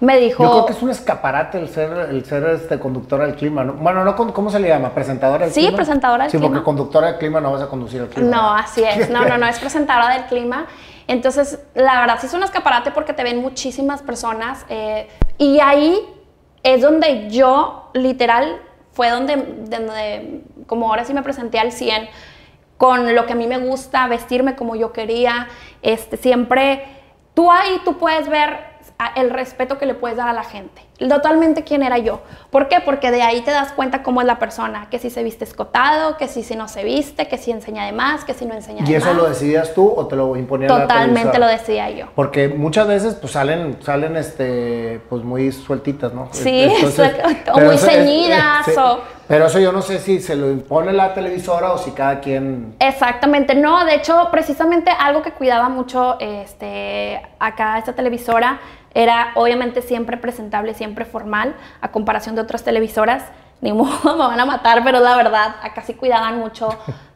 [0.00, 0.42] me dijo...
[0.42, 3.64] Yo creo que es un escaparate el ser, el ser este, conductora del clima.
[3.64, 3.74] ¿no?
[3.74, 4.90] Bueno, no, ¿cómo se le llama?
[4.94, 5.70] ¿Presentadora del clima?
[5.70, 6.46] Sí, presentadora del clima.
[6.46, 8.30] Sí, porque conductora del clima no vas a conducir el clima.
[8.30, 9.10] No, así es.
[9.10, 10.66] No, no, no, es presentadora del clima.
[11.08, 14.64] Entonces, la verdad, sí es un escaparate porque te ven muchísimas personas.
[14.68, 15.08] Eh,
[15.38, 15.98] y ahí
[16.62, 18.60] es donde yo, literal,
[18.92, 22.08] fue donde, donde, como ahora sí me presenté al 100,
[22.76, 25.48] con lo que a mí me gusta, vestirme como yo quería.
[25.82, 26.84] Este, siempre,
[27.34, 28.67] tú ahí, tú puedes ver
[29.14, 30.82] el respeto que le puedes dar a la gente.
[30.98, 32.20] Totalmente quién era yo.
[32.50, 32.80] ¿Por qué?
[32.84, 36.16] Porque de ahí te das cuenta cómo es la persona, que si se viste escotado,
[36.16, 38.78] que si, si no se viste, que si enseña de más, que si no enseña
[38.78, 38.90] de más.
[38.90, 42.06] ¿Y eso lo decidías tú o te lo imponía Totalmente lo decidía yo.
[42.16, 46.28] Porque muchas veces pues salen, salen este, pues muy sueltitas, ¿no?
[46.32, 46.68] Sí,
[47.52, 49.17] o muy ceñidas o...
[49.28, 52.74] Pero eso yo no sé si se lo impone la televisora o si cada quien...
[52.80, 58.58] Exactamente, no, de hecho, precisamente algo que cuidaba mucho este, acá esta televisora
[58.94, 63.22] era obviamente siempre presentable, siempre formal, a comparación de otras televisoras.
[63.60, 66.68] Ni modo, me van a matar, pero la verdad, acá sí cuidaban mucho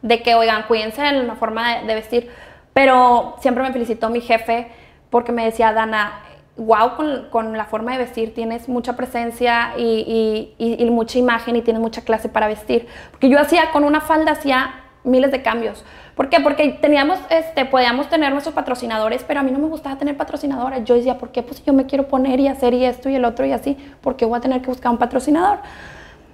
[0.02, 2.30] de que, oigan, cuídense en la forma de, vestir.
[2.74, 4.72] Pero siempre me felicitó mi jefe
[5.08, 6.20] porque me decía, Dana,
[6.56, 11.56] wow, con, con la forma de vestir tienes mucha presencia y, y, y, mucha imagen
[11.56, 12.86] y tienes mucha clase para vestir.
[13.10, 15.84] Porque yo hacía, con una falda, hacía miles de cambios.
[16.14, 16.40] ¿Por qué?
[16.40, 20.84] Porque teníamos, este, podíamos tener nuestros patrocinadores, pero a mí no me gustaba tener patrocinadores.
[20.84, 21.42] Yo decía, ¿por qué?
[21.42, 24.16] Pues yo me quiero poner y hacer y esto y el otro y así, ¿por
[24.16, 25.58] qué voy a tener que buscar un patrocinador?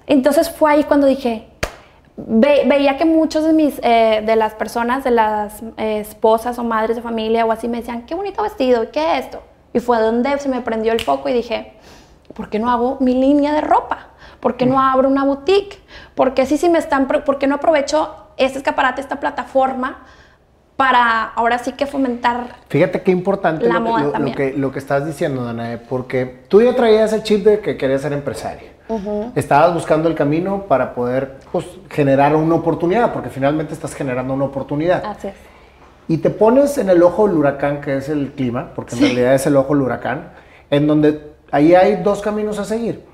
[0.05, 1.47] Entonces fue ahí cuando dije,
[2.17, 6.97] veía que muchos de, mis, eh, de las personas, de las eh, esposas o madres
[6.97, 9.41] de familia o así, me decían, qué bonito vestido, ¿qué es esto?
[9.73, 11.73] Y fue donde se me prendió el foco y dije,
[12.33, 14.07] ¿por qué no hago mi línea de ropa?
[14.39, 15.79] ¿Por qué no abro una boutique?
[16.15, 20.05] ¿Por qué, sí, sí me están, ¿por qué no aprovecho este escaparate, esta plataforma?
[20.79, 22.55] para ahora sí que fomentar.
[22.69, 23.83] Fíjate qué importante lo,
[24.33, 28.01] que, lo, que, estás diciendo, Danae, porque tú ya traías el chip de que querías
[28.01, 28.71] ser empresaria.
[29.35, 34.45] Estabas buscando el camino para poder pues, generar una oportunidad, porque finalmente estás generando una
[34.45, 35.03] oportunidad.
[35.03, 35.33] Así es.
[36.09, 39.35] Y te pones en el ojo del huracán, que es el clima, porque en realidad
[39.35, 40.31] es el ojo del huracán,
[40.71, 43.05] en donde ahí hay dos caminos a seguir.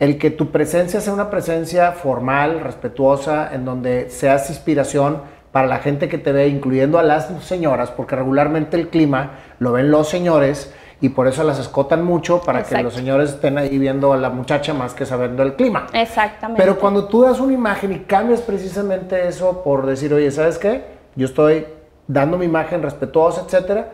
[0.00, 5.18] el que tu presencia sea una presencia formal, respetuosa, en donde seas inspiración
[5.52, 9.72] para la gente que te ve, incluyendo a las señoras, porque regularmente el clima lo
[9.72, 13.78] ven los señores y por eso las escotan mucho para que los señores estén ahí
[13.78, 15.86] viendo a la muchacha más que sabiendo el clima.
[15.92, 16.60] Exactamente.
[16.60, 20.98] Pero cuando tú das una imagen y cambias precisamente eso por decir, oye, ¿sabes qué?
[21.14, 21.66] Yo estoy
[22.12, 23.88] dando mi imagen respetuosa, etcétera,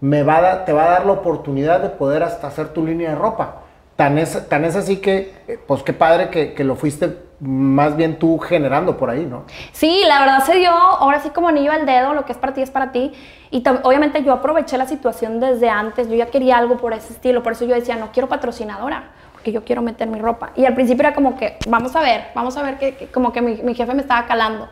[0.00, 3.16] me va te va a dar la oportunidad de poder hasta hacer tu línea de
[3.16, 3.62] ropa.
[3.96, 7.96] Tan es, tan es así que, eh, pues qué padre que, que lo fuiste más
[7.96, 9.44] bien tú generando por ahí, ¿no?
[9.72, 12.54] Sí, la verdad se dio ahora sí como anillo al dedo, lo que es para
[12.54, 13.12] ti es para ti.
[13.50, 17.42] Y obviamente yo aproveché la situación desde antes, yo ya quería algo por ese estilo,
[17.42, 20.52] por eso yo decía, no quiero patrocinadora, porque yo quiero meter mi ropa.
[20.54, 23.42] Y al principio era como que, vamos a ver, vamos a ver que, como que
[23.42, 24.68] mi, jefe me estaba calando.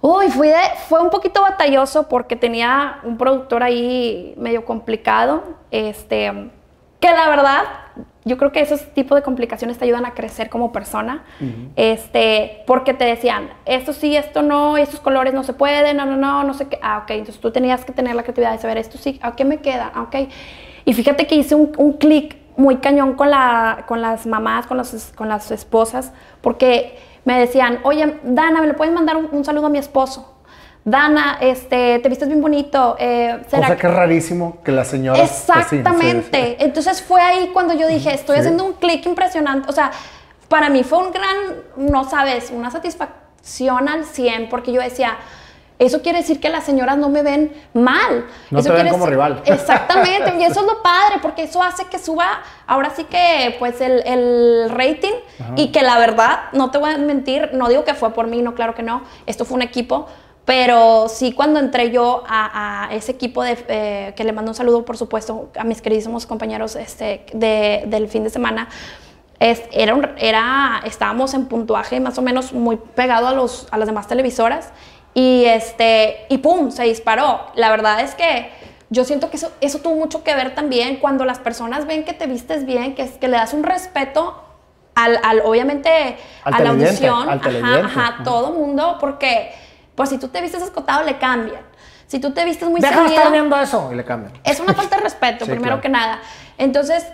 [0.00, 0.56] Uy, fui de,
[0.88, 6.50] fue un poquito batalloso porque tenía un productor ahí medio complicado, este,
[7.00, 7.62] que la verdad
[8.24, 11.24] yo creo que esos tipos de complicaciones te ayudan a crecer como persona,
[11.76, 16.16] este, porque te decían, esto sí, esto no, estos colores no se pueden, no, no,
[16.16, 16.78] no, no sé qué.
[16.82, 19.44] Ah, ok, entonces tú tenías que tener la creatividad de saber, esto sí, ¿a qué
[19.44, 19.90] me queda?
[19.94, 20.28] Ah, ok.
[20.84, 24.76] Y fíjate que hice un, un clic muy cañón con, la, con las mamás, con,
[24.76, 26.98] los, con las esposas, porque
[27.28, 30.38] me decían, oye, Dana, ¿me le puedes mandar un saludo a mi esposo?
[30.90, 32.96] Dana, este, te vistes bien bonito.
[32.98, 35.18] Eh, ¿será o sea, que es rarísimo que la señora...
[35.18, 36.56] Pues, Exactamente.
[36.64, 39.68] Entonces fue ahí cuando yo dije, estoy haciendo un clic impresionante.
[39.68, 39.90] O sea,
[40.48, 41.36] para mí fue un gran,
[41.76, 45.18] no sabes, una satisfacción al 100, porque yo decía,
[45.78, 48.26] eso quiere decir que las señoras no me ven mal.
[48.50, 49.42] No eso te ven como rival.
[49.46, 53.80] Exactamente, y eso es lo padre, porque eso hace que suba ahora sí que pues
[53.80, 55.14] el, el rating
[55.56, 58.42] y que la verdad, no te voy a mentir, no digo que fue por mí,
[58.42, 60.06] no, claro que no, esto fue un equipo,
[60.48, 64.82] pero sí, cuando entré yo a, ese equipo, de, eh, que le mando un saludo,
[64.82, 68.68] por supuesto, a mis queridísimos compañeros este, de, del fin de semana,
[69.38, 73.86] es, era, era, estábamos en puntuaje más o menos muy pegado a, los, a las
[73.86, 74.72] demás televisoras
[75.18, 76.70] y, este, y ¡pum!
[76.70, 77.46] se disparó.
[77.56, 78.52] La verdad es que
[78.88, 82.12] yo siento que eso, eso tuvo mucho que ver también cuando las personas ven que
[82.12, 84.40] te vistes bien, que, que le das un respeto
[84.94, 89.50] al, al obviamente, a la audición, al ajá, ajá, todo mundo, porque
[89.96, 91.62] pues si tú te vistes escotado, le cambian.
[92.06, 94.32] Si tú te vistes muy Deja de estar viendo eso y le cambian.
[94.44, 96.20] Es una falta de respeto, primero que nada.
[96.58, 97.04] Entonces,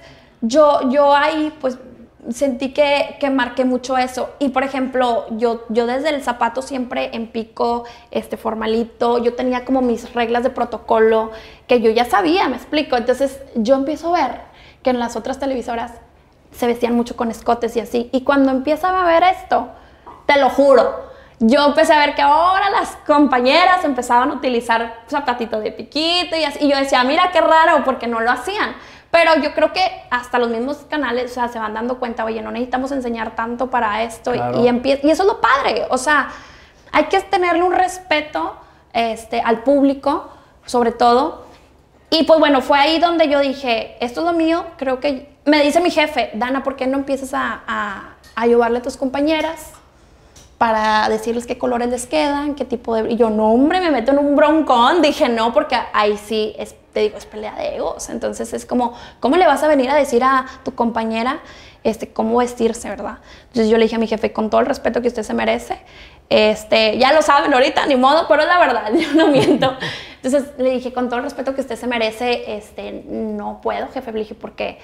[0.42, 1.78] yo, yo ahí, pues,
[2.30, 4.30] sentí que, que, marqué mucho eso.
[4.38, 9.64] Y, por ejemplo, yo, yo desde el zapato siempre en pico, este, formalito, yo tenía
[9.64, 11.30] como mis reglas de protocolo
[11.66, 12.96] que yo ya sabía, me explico.
[12.96, 14.40] Entonces, yo empiezo a ver
[14.82, 15.92] que en las otras televisoras
[16.52, 18.10] se vestían mucho con escotes y así.
[18.12, 19.68] Y cuando empieza a ver esto,
[20.26, 25.62] te lo juro, yo empecé a ver que ahora las compañeras empezaban a utilizar zapatitos
[25.62, 26.64] de piquito y así.
[26.64, 28.76] Y yo decía, mira qué raro, porque no lo hacían.
[29.14, 32.42] Pero yo creo que hasta los mismos canales o sea, se van dando cuenta, oye,
[32.42, 34.34] no necesitamos enseñar tanto para esto.
[34.34, 35.86] Y, y, y eso es lo padre.
[35.90, 36.30] O sea,
[36.90, 38.56] hay que tenerle un respeto
[38.92, 40.30] este, al público,
[40.66, 41.44] sobre todo.
[42.10, 45.32] Y pues bueno, fue ahí donde yo dije, esto es lo mío, creo que...
[45.44, 48.96] Me dice mi jefe, Dana, ¿por qué no empiezas a, a, a ayudarle a tus
[48.96, 49.70] compañeras?
[50.58, 53.12] para decirles qué colores les quedan, qué tipo de...
[53.12, 55.02] Y yo, no, hombre, me meto en un broncón.
[55.02, 58.08] Dije, no, porque ahí sí, es, te digo, es pelea de egos.
[58.08, 61.40] Entonces es como, ¿cómo le vas a venir a decir a tu compañera
[61.82, 63.18] este, cómo vestirse, verdad?
[63.48, 65.78] Entonces yo le dije a mi jefe, con todo el respeto que usted se merece,
[66.30, 69.76] este, ya lo saben ahorita, ni modo, pero es la verdad, yo no miento.
[70.22, 74.12] Entonces le dije, con todo el respeto que usted se merece, este, no puedo, jefe.
[74.12, 74.78] Le dije, porque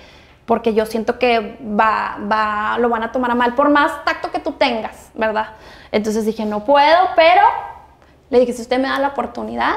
[0.46, 4.32] porque yo siento que va, va, lo van a tomar a mal, por más tacto
[4.32, 5.50] que tú tengas, ¿verdad?
[5.92, 7.42] Entonces dije, no puedo, pero
[8.30, 9.74] le dije, si usted me da la oportunidad,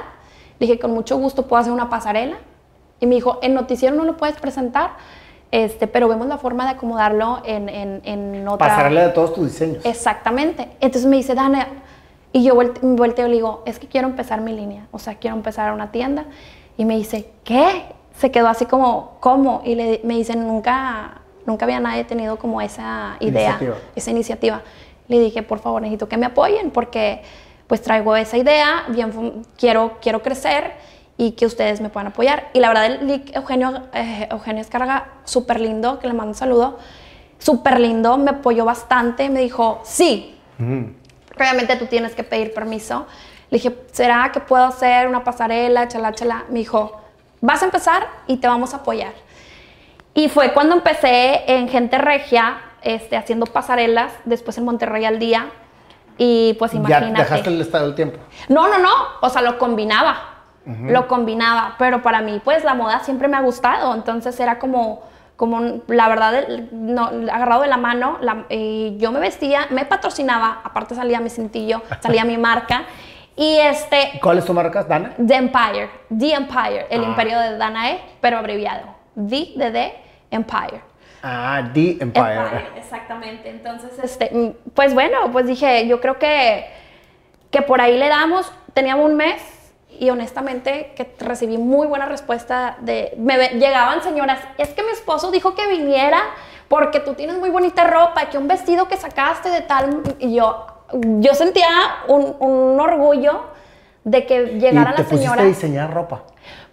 [0.64, 2.38] le dije, con mucho gusto puedo hacer una pasarela.
[3.00, 4.92] Y me dijo, en noticiero no lo puedes presentar,
[5.52, 8.68] este, pero vemos la forma de acomodarlo en, en, en otra...
[8.68, 9.86] Pasarela de todos tus diseños.
[9.86, 10.70] Exactamente.
[10.80, 11.68] Entonces me dice, Dana,
[12.32, 15.36] y yo volteo y le digo, es que quiero empezar mi línea, o sea, quiero
[15.36, 16.26] empezar una tienda.
[16.78, 17.84] Y me dice, ¿qué?
[18.18, 19.62] se quedó así como, ¿cómo?
[19.66, 23.60] Y le, me dicen, nunca, nunca había nadie tenido como esa idea,
[23.96, 24.62] esa iniciativa.
[25.08, 27.24] Le dije, por favor, necesito que me apoyen porque
[27.74, 30.74] pues traigo esa idea, bien, quiero, quiero crecer
[31.18, 32.52] y que ustedes me puedan apoyar.
[32.54, 36.78] Y la verdad, el Eugenio, eh, Eugenio Escarga, súper lindo, que le mando un saludo,
[37.40, 40.40] súper lindo, me apoyó bastante, me dijo, sí,
[41.36, 43.08] obviamente tú tienes que pedir permiso.
[43.50, 46.44] Le dije, ¿será que puedo hacer una pasarela, chala, chala?
[46.50, 47.02] Me dijo,
[47.42, 49.14] vas a empezar y te vamos a apoyar.
[50.14, 55.50] Y fue cuando empecé en Gente Regia, este, haciendo pasarelas, después en Monterrey al día.
[56.18, 57.12] Y pues imagínate.
[57.18, 58.20] ¿Ya dejaste el estado del tiempo?
[58.50, 58.92] No, no, no.
[59.22, 60.30] O sea, lo combinaba.
[60.66, 61.76] Lo combinaba.
[61.78, 63.94] Pero para mí, pues la moda siempre me ha gustado.
[63.94, 65.02] Entonces era como,
[65.36, 68.20] como la verdad, no, agarrado de la mano,
[68.98, 72.84] yo me vestía, me patrocinaba, aparte salía mi cintillo, salía mi marca.
[73.36, 74.20] Y este...
[74.22, 75.14] ¿Cuál es tu marca, Dana?
[75.18, 77.08] The Empire, The Empire, el ah.
[77.08, 78.84] imperio de Danae, pero abreviado.
[79.16, 80.93] The de The Empire.
[81.26, 82.68] Ah, The Empire.
[82.76, 83.50] Exactamente.
[83.50, 86.68] Entonces, este, mm, pues bueno, pues dije, yo creo que,
[87.50, 89.42] que por ahí le damos, teníamos un mes
[90.00, 95.32] y honestamente que recibí muy buena respuesta de, me llegaban señoras, es que mi esposo
[95.32, 96.20] dijo que viniera
[96.68, 100.66] porque tú tienes muy bonita ropa, que un vestido que sacaste de tal, y yo,
[100.92, 101.70] yo sentía
[102.08, 103.44] un, un orgullo
[104.04, 105.42] de que llegara ¿Y te la señora.
[105.42, 106.24] a diseñar ropa?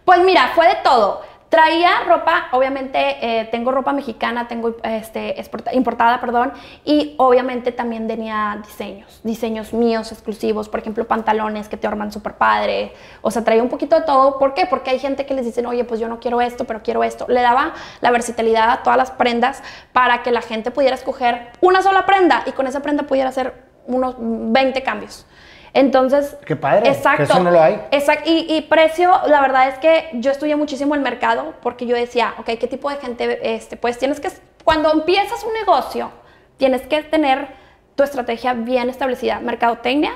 [0.05, 1.23] Pues mira, fue de todo.
[1.51, 5.35] Traía ropa, obviamente eh, tengo ropa mexicana, tengo este,
[5.73, 6.53] importada, perdón,
[6.85, 12.35] y obviamente también tenía diseños, diseños míos exclusivos, por ejemplo, pantalones que te arman súper
[12.35, 14.39] padre, o sea, traía un poquito de todo.
[14.39, 14.67] ¿Por qué?
[14.67, 17.27] Porque hay gente que les dicen, oye, pues yo no quiero esto, pero quiero esto.
[17.29, 19.61] Le daba la versatilidad a todas las prendas
[19.93, 23.55] para que la gente pudiera escoger una sola prenda y con esa prenda pudiera hacer
[23.89, 25.27] unos 20 cambios.
[25.73, 26.89] Entonces, qué padre.
[26.89, 27.23] Exacto.
[27.23, 27.81] eso no lo hay.
[27.91, 28.25] Exacto.
[28.27, 32.47] Y, precio, la verdad es que yo estudié muchísimo el mercado porque yo decía, ok,
[32.59, 33.55] ¿qué tipo de gente?
[33.55, 34.31] Este, pues tienes que,
[34.65, 36.11] cuando empiezas un negocio,
[36.57, 37.49] tienes que tener
[37.95, 39.41] tu estrategia bien establecida.
[39.41, 40.13] Mercadotecnia,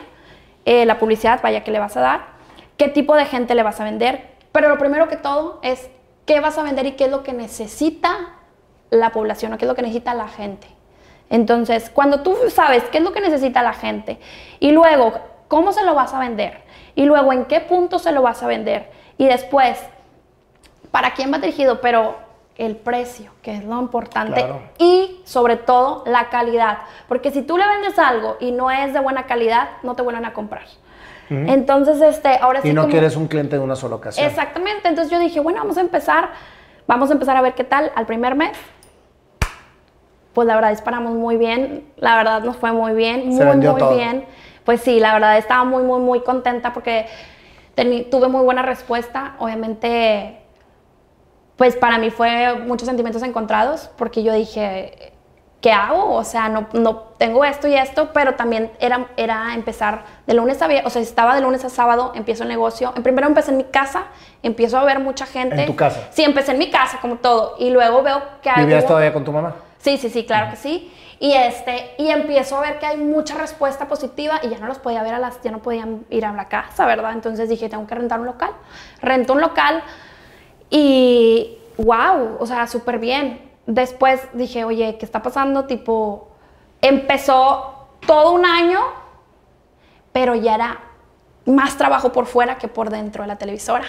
[0.65, 2.27] eh, la publicidad, vaya, que le vas a dar,
[2.77, 4.35] qué tipo de gente le vas a vender.
[4.51, 5.89] Pero lo primero que todo es
[6.27, 8.35] qué vas a vender y qué es lo que necesita
[8.91, 10.67] la población o qué es lo que necesita la gente.
[11.31, 14.19] Entonces, cuando tú sabes qué es lo que necesita la gente
[14.61, 15.15] y luego
[15.49, 16.63] cómo se lo vas a vender
[16.95, 19.79] y luego en qué punto se lo vas a vender y después
[20.91, 22.17] para quién va dirigido, pero
[22.57, 24.47] el precio, que es lo importante,
[24.79, 26.79] y sobre todo la calidad,
[27.09, 30.25] porque si tú le vendes algo y no es de buena calidad, no te vuelven
[30.25, 30.67] a comprar.
[31.31, 32.69] Entonces, este, ahora sí.
[32.69, 34.25] Y no quieres un cliente de una sola ocasión.
[34.25, 34.87] Exactamente.
[34.87, 36.31] Entonces yo dije, bueno, vamos a empezar,
[36.87, 38.57] vamos a empezar a ver qué tal al primer mes.
[40.33, 44.27] Pues la verdad disparamos muy bien, la verdad nos fue muy bien, muy, muy bien
[44.65, 47.07] pues sí, la verdad estaba muy, muy, muy contenta porque
[48.11, 49.35] tuve muy buena respuesta.
[49.39, 50.39] Obviamente,
[51.57, 55.13] pues para mí fue muchos sentimientos encontrados porque yo dije,
[55.65, 56.13] ¿qué hago?
[56.13, 60.61] O sea, no, no tengo esto y esto, pero también era, era empezar de lunes
[60.61, 62.93] a viernes, o sea, estaba de lunes a sábado, empiezo el negocio.
[62.97, 64.05] En primero empecé en mi casa,
[64.43, 65.63] empiezo a ver mucha gente.
[65.63, 66.09] ¿En tu casa?
[66.11, 67.57] Sí, empecé en mi casa, como todo.
[67.59, 68.67] Y luego veo que hay.
[68.67, 69.55] ¿Vivías todavía con tu mamá?
[69.85, 70.91] Sí, sí, sí, claro que sí.
[71.21, 74.79] Y, este, y empiezo a ver que hay mucha respuesta positiva y ya no los
[74.79, 77.13] podía ver a las, ya no podían ir a la casa, ¿verdad?
[77.13, 78.51] Entonces dije, tengo que rentar un local.
[79.03, 79.83] Rento un local
[80.71, 83.53] y wow, o sea, súper bien.
[83.67, 85.67] Después dije, oye, ¿qué está pasando?
[85.67, 86.31] Tipo,
[86.81, 88.81] empezó todo un año,
[90.13, 90.81] pero ya era
[91.45, 93.85] más trabajo por fuera que por dentro de la televisora.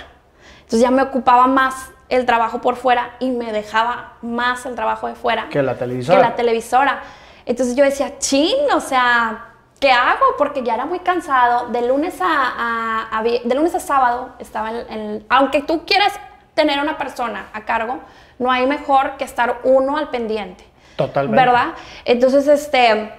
[0.57, 5.07] Entonces ya me ocupaba más el trabajo por fuera y me dejaba más el trabajo
[5.07, 6.17] de fuera que la televisora.
[6.17, 7.01] Que la televisora.
[7.45, 9.45] Entonces yo decía, chin, o sea,
[9.79, 10.25] ¿qué hago?
[10.37, 11.67] Porque ya era muy cansado.
[11.69, 16.13] De lunes a, de lunes a sábado estaba en, Aunque tú quieras
[16.53, 17.99] tener una persona a cargo,
[18.39, 20.65] no hay mejor que estar uno al pendiente.
[20.95, 21.43] Totalmente.
[21.43, 21.73] ¿Verdad?
[22.05, 23.11] Entonces, este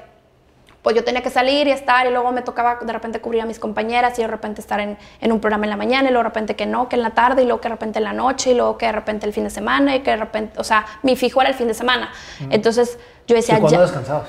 [0.87, 3.45] pues yo tenía que salir y estar y luego me tocaba de repente cubrir a
[3.45, 6.29] mis compañeras y de repente estar en, un programa en la mañana y luego de
[6.29, 8.53] repente que no, que en la tarde y luego que de repente en la noche
[8.53, 10.87] y luego que de repente el fin de semana y que de repente, o sea,
[11.03, 12.13] mi fijo era el fin de semana.
[12.51, 13.57] Entonces yo decía...
[13.57, 14.29] ¿Y cuándo descansabas?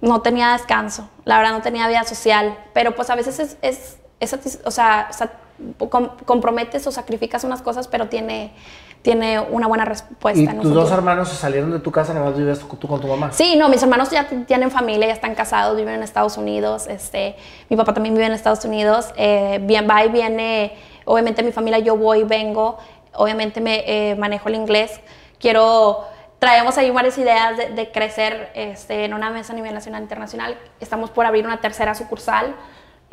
[0.00, 3.98] No tenía descanso, la verdad no tenía vida social, pero pues a veces es, es,
[4.18, 5.08] es o sea,
[6.26, 8.52] comprometes o sacrificas unas cosas, pero tiene
[9.04, 10.40] tiene una buena respuesta.
[10.40, 13.06] ¿Y tus dos hermanos se salieron de tu casa, nada más vives tú, con tu
[13.06, 13.32] mamá?
[13.32, 16.86] Sí, no, mis hermanos ya tienen familia, ya están casados, viven en Estados Unidos.
[16.86, 17.36] Este,
[17.68, 19.12] mi papá también vive en Estados Unidos.
[19.16, 20.72] Eh, bien, va y viene,
[21.04, 22.78] obviamente mi familia, yo voy, vengo,
[23.12, 24.98] obviamente me eh, manejo el inglés.
[25.38, 26.06] Quiero,
[26.38, 30.04] traemos ahí varias ideas de, de crecer este, en una mesa a nivel nacional e
[30.04, 30.56] internacional.
[30.80, 32.54] Estamos por abrir una tercera sucursal.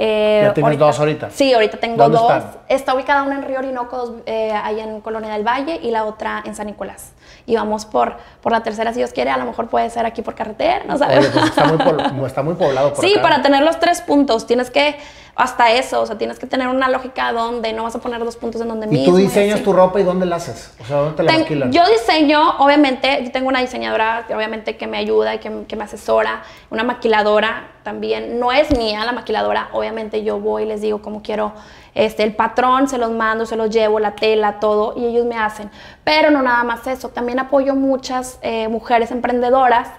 [0.03, 1.29] Eh, ¿Ya tienes dos ahorita?
[1.29, 2.31] Sí, ahorita tengo dos.
[2.67, 6.41] Está ubicada una en Río Orinoco, eh, ahí en Colonia del Valle, y la otra
[6.43, 7.13] en San Nicolás.
[7.51, 10.21] Y vamos por, por la tercera, si Dios quiere, a lo mejor puede ser aquí
[10.21, 11.27] por carretera, no sabes.
[11.27, 14.95] Pues está, muy está, muy poblado por Sí, para tener los tres puntos, tienes que
[15.35, 18.37] hasta eso, o sea, tienes que tener una lógica donde no vas a poner dos
[18.37, 19.03] puntos en donde mismo.
[19.03, 20.71] ¿Y tú diseñas tu ropa y dónde la haces?
[20.79, 21.73] O sea, ¿dónde te la maquilan?
[21.73, 25.83] Yo diseño, obviamente, yo tengo una diseñadora, obviamente, que me ayuda y que, que, me
[25.83, 31.01] asesora, una maquiladora también, no es mía la maquiladora, obviamente yo voy y les digo
[31.01, 31.51] cómo quiero
[31.93, 35.37] este, el patrón, se los mando, se los llevo, la tela, todo, y ellos me
[35.37, 35.69] hacen.
[36.03, 39.89] Pero no nada más eso, también apoyo muchas eh, mujeres emprendedoras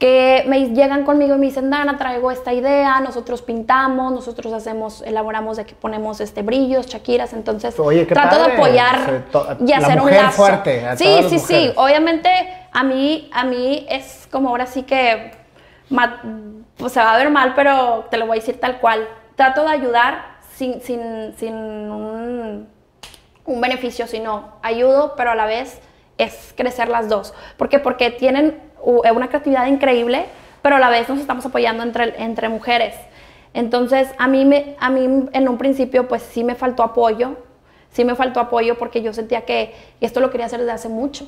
[0.00, 5.02] que me llegan conmigo y me dicen, Dana, traigo esta idea, nosotros pintamos, nosotros hacemos,
[5.02, 7.74] elaboramos de que ponemos este brillos, chaquiras, entonces
[8.08, 9.24] trato de apoyar
[9.64, 10.32] y hacer un lazo.
[10.38, 10.96] fuerte.
[10.96, 11.72] sí, sí, sí.
[11.76, 12.30] Obviamente
[12.72, 15.32] a mí, a mí es como ahora sí que
[16.78, 19.06] pues, se va a ver mal, pero te lo voy a decir tal cual.
[19.36, 22.68] Trato de ayudar sin, sin, sin un,
[23.46, 25.80] un beneficio, sino ayudo, pero a la vez
[26.18, 27.32] es crecer las dos.
[27.56, 27.78] ¿Por qué?
[27.78, 28.60] Porque tienen
[29.04, 30.26] eh, una creatividad increíble,
[30.60, 32.94] pero a la vez nos estamos apoyando entre, entre mujeres.
[33.54, 37.36] Entonces, a mí, me, a mí en un principio, pues sí me faltó apoyo,
[37.88, 41.26] sí me faltó apoyo porque yo sentía que esto lo quería hacer desde hace mucho.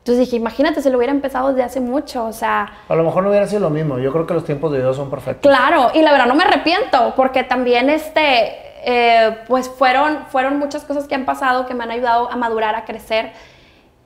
[0.00, 2.74] Entonces dije, imagínate, si lo hubiera empezado desde hace mucho, o sea...
[2.88, 4.94] A lo mejor no hubiera sido lo mismo, yo creo que los tiempos de Dios
[4.94, 5.50] son perfectos.
[5.50, 10.84] Claro, y la verdad no me arrepiento, porque también este, eh, pues fueron, fueron muchas
[10.84, 13.32] cosas que han pasado que me han ayudado a madurar, a crecer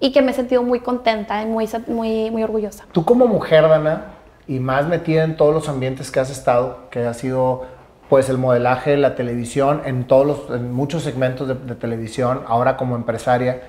[0.01, 2.87] y que me he sentido muy contenta y muy, muy, muy orgullosa.
[2.91, 4.05] Tú como mujer, Dana,
[4.49, 7.67] y más metida en todos los ambientes que has estado, que ha sido
[8.09, 13.61] pues el modelaje, la televisión, en todos los, muchos segmentos de, televisión, ahora como empresaria,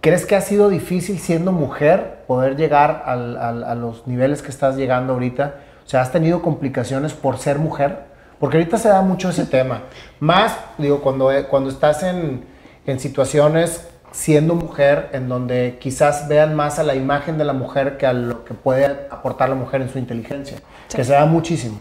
[0.00, 5.12] ¿crees que ha sido difícil siendo mujer poder llegar a los niveles que estás llegando
[5.12, 5.54] ahorita?
[5.86, 8.11] O sea, ¿has tenido complicaciones por ser mujer?
[8.42, 9.82] Porque ahorita se da mucho ese tema.
[10.18, 12.44] Más, digo, cuando, cuando estás en,
[12.84, 17.98] en situaciones siendo mujer, en donde quizás vean más a la imagen de la mujer
[17.98, 21.80] que a lo que puede aportar la mujer en su inteligencia, que se da muchísimo.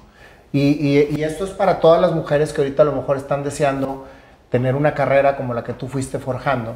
[0.53, 4.05] Y, esto es para todas las mujeres que ahorita a lo mejor están deseando
[4.51, 6.75] tener una carrera como la que tú fuiste forjando.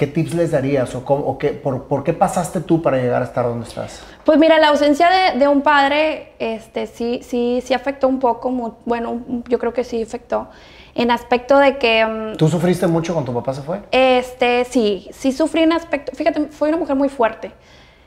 [0.00, 3.44] ¿Qué tips les darías o, cómo, qué, por, qué pasaste tú para llegar a estar
[3.44, 4.02] donde estás?
[4.24, 9.20] Pues mira, la ausencia de, un padre este, sí, sí, sí afectó un poco, bueno,
[9.46, 10.48] yo creo que sí afectó
[10.94, 12.06] en aspecto de que...
[12.06, 13.80] Mm, ¿Tú sufriste mucho cuando tu papá se fue?
[13.90, 17.52] Este, sí, sí sufrí en aspecto, fíjate, fui una mujer muy fuerte.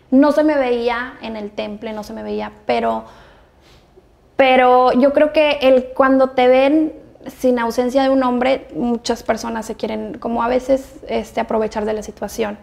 [0.09, 3.03] No se me veía en el temple, no se me veía, pero,
[4.35, 7.02] pero yo creo que el, cuando te ven
[7.39, 11.93] sin ausencia de un hombre, muchas personas se quieren, como a veces, este, aprovechar de
[11.93, 12.57] la situación.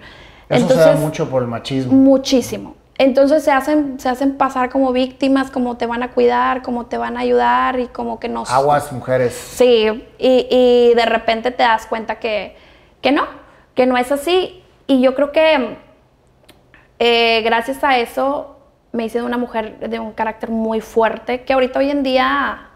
[0.49, 1.93] Eso se da mucho por el machismo.
[1.93, 2.75] Muchísimo.
[2.99, 6.99] Entonces se hacen, se hacen pasar como víctimas, como te van a cuidar, como te
[6.99, 8.45] van a ayudar y como que no...
[8.47, 9.33] Aguas, mujeres.
[9.33, 12.57] Sí, y, de repente te das cuenta que,
[13.11, 13.27] no,
[13.75, 14.63] que no es así.
[14.87, 15.79] Y yo creo que
[16.99, 18.59] eh, gracias a eso
[18.93, 22.70] me hice de una mujer de un carácter muy fuerte, que ahorita hoy en día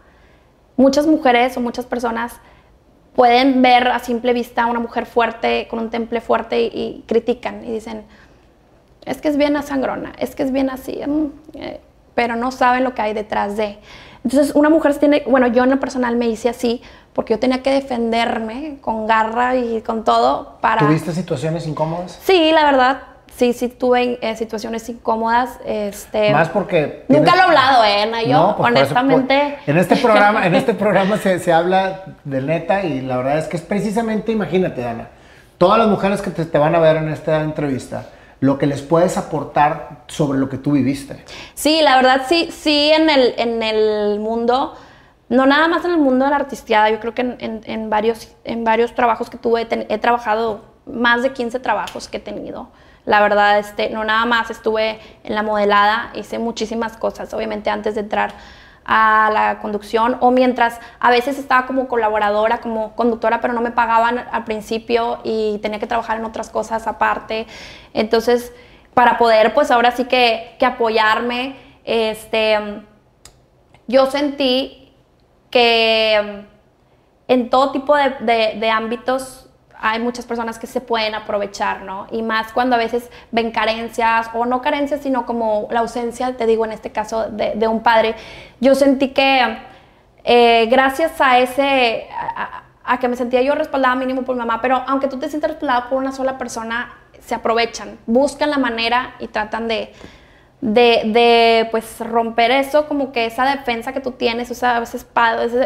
[0.77, 2.33] muchas mujeres o muchas personas
[3.15, 7.63] pueden ver a simple vista a una mujer fuerte, con un temple fuerte y critican
[7.65, 8.03] y dicen
[9.05, 11.79] es que es bien sangrona, es que es bien así, mm, eh,
[12.15, 13.77] pero no saben lo que hay detrás de.
[14.23, 16.81] Entonces, una mujer tiene, bueno, yo en lo personal me hice así
[17.13, 20.79] porque yo tenía que defenderme con garra y con todo para...
[20.79, 22.19] ¿Tuviste situaciones incómodas?
[22.23, 23.03] Sí, la verdad,
[23.37, 25.59] sí, sí tuve eh, situaciones incómodas.
[25.65, 27.05] Este, Más porque...
[27.07, 29.57] Nunca lo he hablado, ¿eh, Yo, pues, honestamente...
[29.65, 33.47] en este programa, en este programa se, se, habla de neta y la verdad es
[33.47, 35.09] que es precisamente, imagínate, Ana,
[35.57, 38.09] todas las mujeres que te van a ver en esta entrevista
[38.39, 41.23] lo que les puedes aportar sobre lo que tú viviste.
[41.53, 44.75] Sí, la verdad sí, sí en el, en el mundo,
[45.29, 48.63] no nada más en el mundo de la artisteada, yo creo que en, varios, en
[48.63, 52.69] varios trabajos que tuve, he trabajado más de 15 trabajos que he tenido.
[53.05, 57.95] La verdad, este, no nada más estuve en la modelada, hice muchísimas cosas, obviamente antes
[57.95, 58.33] de entrar
[58.85, 63.71] a la conducción o mientras a veces estaba como colaboradora, como conductora, pero no me
[63.71, 67.47] pagaban al principio y tenía que trabajar en otras cosas aparte.
[67.93, 68.53] Entonces,
[68.93, 72.83] para poder pues ahora sí que, que apoyarme, este,
[73.87, 74.93] yo sentí
[75.49, 76.45] que
[77.27, 79.44] en todo tipo de, de, de ámbitos
[79.79, 82.07] hay muchas personas que se pueden aprovechar, ¿no?
[82.11, 86.45] Y más cuando a veces ven carencias, o no carencias, sino como la ausencia, te
[86.45, 88.15] digo en este caso, de, un padre.
[88.59, 89.57] Yo sentí que
[90.23, 92.07] eh, gracias a ese,
[92.83, 95.51] a, que me sentía yo respaldada mínimo por mi mamá, pero aunque tú te sientas
[95.51, 99.91] respaldada por una sola persona, se aprovechan, buscan la manera y tratan de,
[100.61, 105.05] de, pues romper eso, como que esa defensa que tú tienes, o sea, ese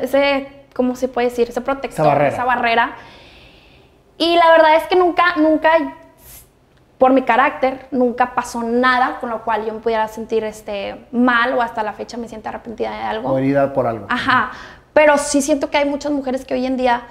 [0.02, 1.50] ese ¿cómo se puede decir?
[1.50, 2.96] Ese protector, esa barrera
[4.20, 5.96] y la verdad es que nunca, nunca,
[6.98, 11.54] por mi carácter, nunca pasó nada con lo cual yo me pudiera sentir este, mal
[11.54, 13.30] o hasta la fecha me siento arrepentida de algo.
[13.30, 14.06] O herida por algo.
[14.10, 14.52] Ajá.
[14.94, 17.04] Pero sí siento que hay muchas mujeres que hoy en día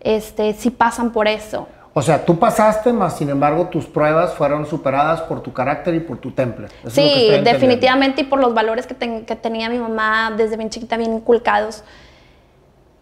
[0.00, 1.68] este, sí pasan por eso.
[1.94, 6.00] O sea, tú pasaste, más sin embargo tus pruebas fueron superadas por tu carácter y
[6.00, 6.66] por tu temple.
[6.88, 11.14] sí, definitivamente y por los valores que, que, tenía mi mamá desde bien chiquita bien
[11.14, 11.84] inculcados.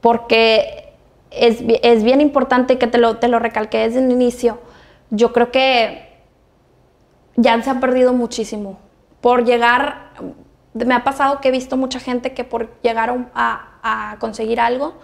[0.03, 0.93] Porque
[1.37, 4.59] es, bien importante que te lo, te lo recalqué desde el inicio.
[5.11, 6.09] Yo creo que
[7.37, 8.78] ya se ha perdido muchísimo
[9.20, 10.12] por llegar,
[10.74, 14.95] me ha pasado que he visto mucha gente que por llegar a, a conseguir algo,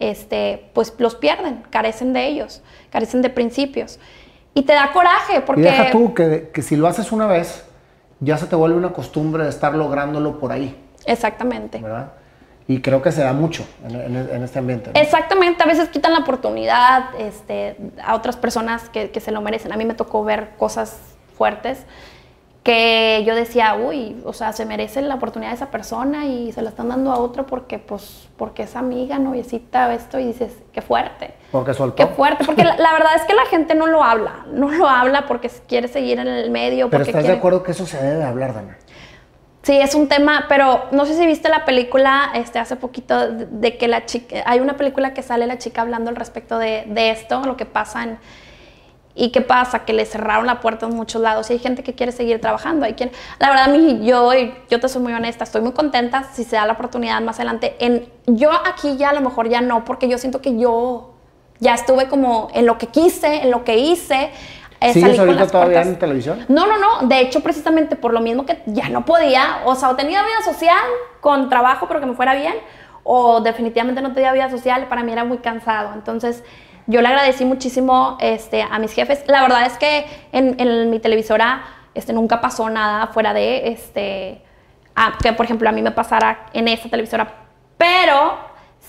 [0.00, 3.98] este, pues los pierden, carecen de ellos, carecen de principios.
[4.54, 5.62] Y te da coraje porque...
[5.62, 7.64] Y deja tú que, que si lo haces una vez,
[8.20, 10.80] ya se te vuelve una costumbre de estar lográndolo por ahí.
[11.06, 11.78] Exactamente.
[11.78, 12.12] ¿Verdad?
[12.66, 14.90] Y creo que se da mucho en, este ambiente.
[14.94, 19.72] Exactamente, a veces quitan la oportunidad este, a otras personas que, que, se lo merecen.
[19.72, 20.98] A mí me tocó ver cosas
[21.36, 21.84] fuertes
[22.64, 26.62] que yo decía, uy, o sea, se merece la oportunidad de esa persona y se
[26.62, 30.80] la están dando a otro porque, pues, porque es amiga, noviecita, esto, y dices, qué
[30.80, 31.34] fuerte.
[31.52, 31.96] Porque soltó.
[31.96, 35.26] Qué fuerte, porque la, verdad es que la gente no lo habla, no lo habla
[35.26, 36.88] porque quiere seguir en el medio.
[36.88, 38.78] Pero estás de acuerdo que eso se debe hablar, Dana.
[39.64, 43.78] Sí, es un tema, pero no sé si viste la película este, hace poquito de,
[43.78, 47.10] que la chica, hay una película que sale la chica hablando al respecto de, de
[47.10, 48.18] esto, lo que pasa
[49.16, 49.84] ¿Y qué pasa?
[49.84, 52.84] Que le cerraron la puerta en muchos lados y hay gente que quiere seguir trabajando.
[52.84, 54.32] Hay quien, la verdad, mí, yo,
[54.68, 57.76] yo te soy muy honesta, estoy muy contenta si se da la oportunidad más adelante.
[57.78, 61.14] En, yo aquí ya a lo mejor ya no, porque yo siento que yo
[61.60, 64.30] ya estuve como en lo que quise, en lo que hice.
[64.84, 66.44] Eh, ¿Sigues ahorita todavía en televisión?
[66.48, 67.08] No, no, no.
[67.08, 70.42] De hecho, precisamente por lo mismo que ya no podía, o sea, o tenía vida
[70.44, 70.84] social
[71.20, 72.54] con trabajo, pero que me fuera bien,
[73.02, 75.94] o definitivamente no tenía vida social, para mí era muy cansado.
[75.94, 76.44] Entonces,
[76.86, 79.24] yo le agradecí muchísimo este, a mis jefes.
[79.26, 81.62] La verdad es que en, mi televisora
[81.94, 84.42] este, nunca pasó nada fuera de este,
[85.22, 87.32] que, por ejemplo, a mí me pasara en esta televisora.
[87.78, 88.34] Pero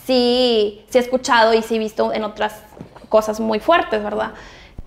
[0.06, 2.62] sí, sí he escuchado y sí he visto en otras
[3.08, 4.34] cosas muy fuertes, ¿verdad?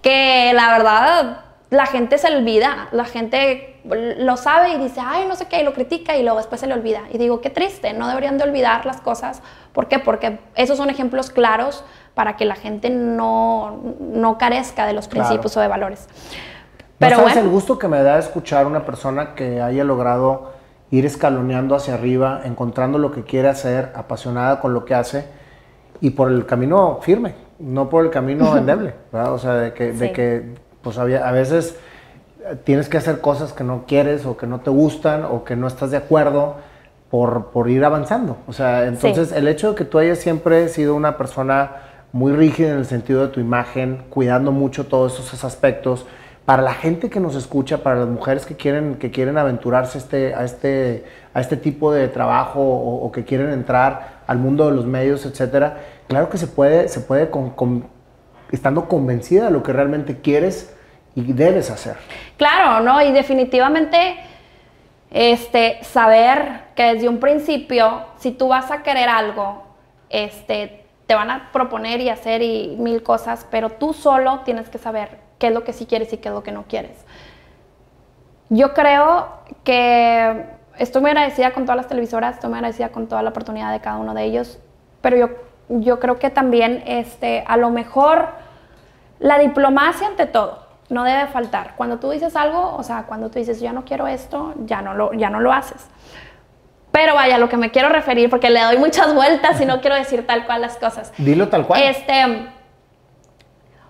[0.03, 5.37] Que la verdad la gente se olvida, la gente lo sabe y dice, ay, no
[5.37, 7.03] sé qué, y lo critica y luego después se le olvida.
[7.13, 9.43] Y digo, qué triste, no deberían de olvidar las cosas.
[9.73, 9.99] ¿Por qué?
[9.99, 11.85] Porque esos son ejemplos claros
[12.15, 16.09] para que la gente no, no carezca de los principios o de valores.
[16.99, 20.53] Pero ¿No sabes el gusto que me da escuchar una persona que haya logrado
[20.91, 25.27] ir escaloneando hacia arriba, encontrando lo que quiere hacer, apasionada con lo que hace
[26.01, 29.33] y por el camino firme, no por el camino endeble, ¿verdad?
[29.33, 31.77] O sea, de que, de que pues a veces
[32.65, 35.67] tienes que hacer cosas que no quieres o que no te gustan o que no
[35.67, 36.57] estás de acuerdo
[37.11, 38.37] por, por ir avanzando.
[38.47, 41.77] O sea, entonces el hecho de que tú hayas siempre sido una persona
[42.13, 46.07] muy rígida en el sentido de tu imagen, cuidando mucho todos esos aspectos.
[46.45, 50.35] Para la gente que nos escucha, para las mujeres que quieren, que quieren aventurarse este,
[50.35, 51.05] a, este,
[51.35, 55.79] a este tipo de trabajo o, que quieren entrar al mundo de los medios, etcétera,
[56.07, 57.31] claro que se puede, se puede
[58.53, 60.77] estando convencida de lo que realmente quieres
[61.15, 61.97] y debes hacer.
[62.37, 63.01] Claro, ¿no?
[63.01, 64.17] Y definitivamente
[65.11, 69.63] este, saber que desde un principio, si tú vas a querer algo,
[70.11, 74.77] este, te van a proponer y hacer y mil cosas, pero tú solo tienes que
[74.77, 76.99] saber qué es lo que sí quieres y qué es lo que no quieres.
[78.51, 79.29] Yo creo
[79.65, 83.73] que estoy muy agradecida con todas las televisoras, estoy muy agradecida con toda la oportunidad
[83.73, 84.59] de cada uno de ellos,
[85.01, 85.29] pero yo,
[85.69, 88.29] yo creo que también este, a lo mejor
[89.19, 91.75] la diplomacia ante todo no debe faltar.
[91.77, 94.95] Cuando tú dices algo, o sea, cuando tú dices ya no quiero esto, ya no
[94.95, 95.87] lo, ya no lo haces.
[96.91, 99.97] Pero vaya, lo que me quiero referir, porque le doy muchas vueltas y no quiero
[99.97, 101.13] decir tal cual las cosas.
[101.19, 101.83] Dilo tal cual.
[101.83, 102.49] Este,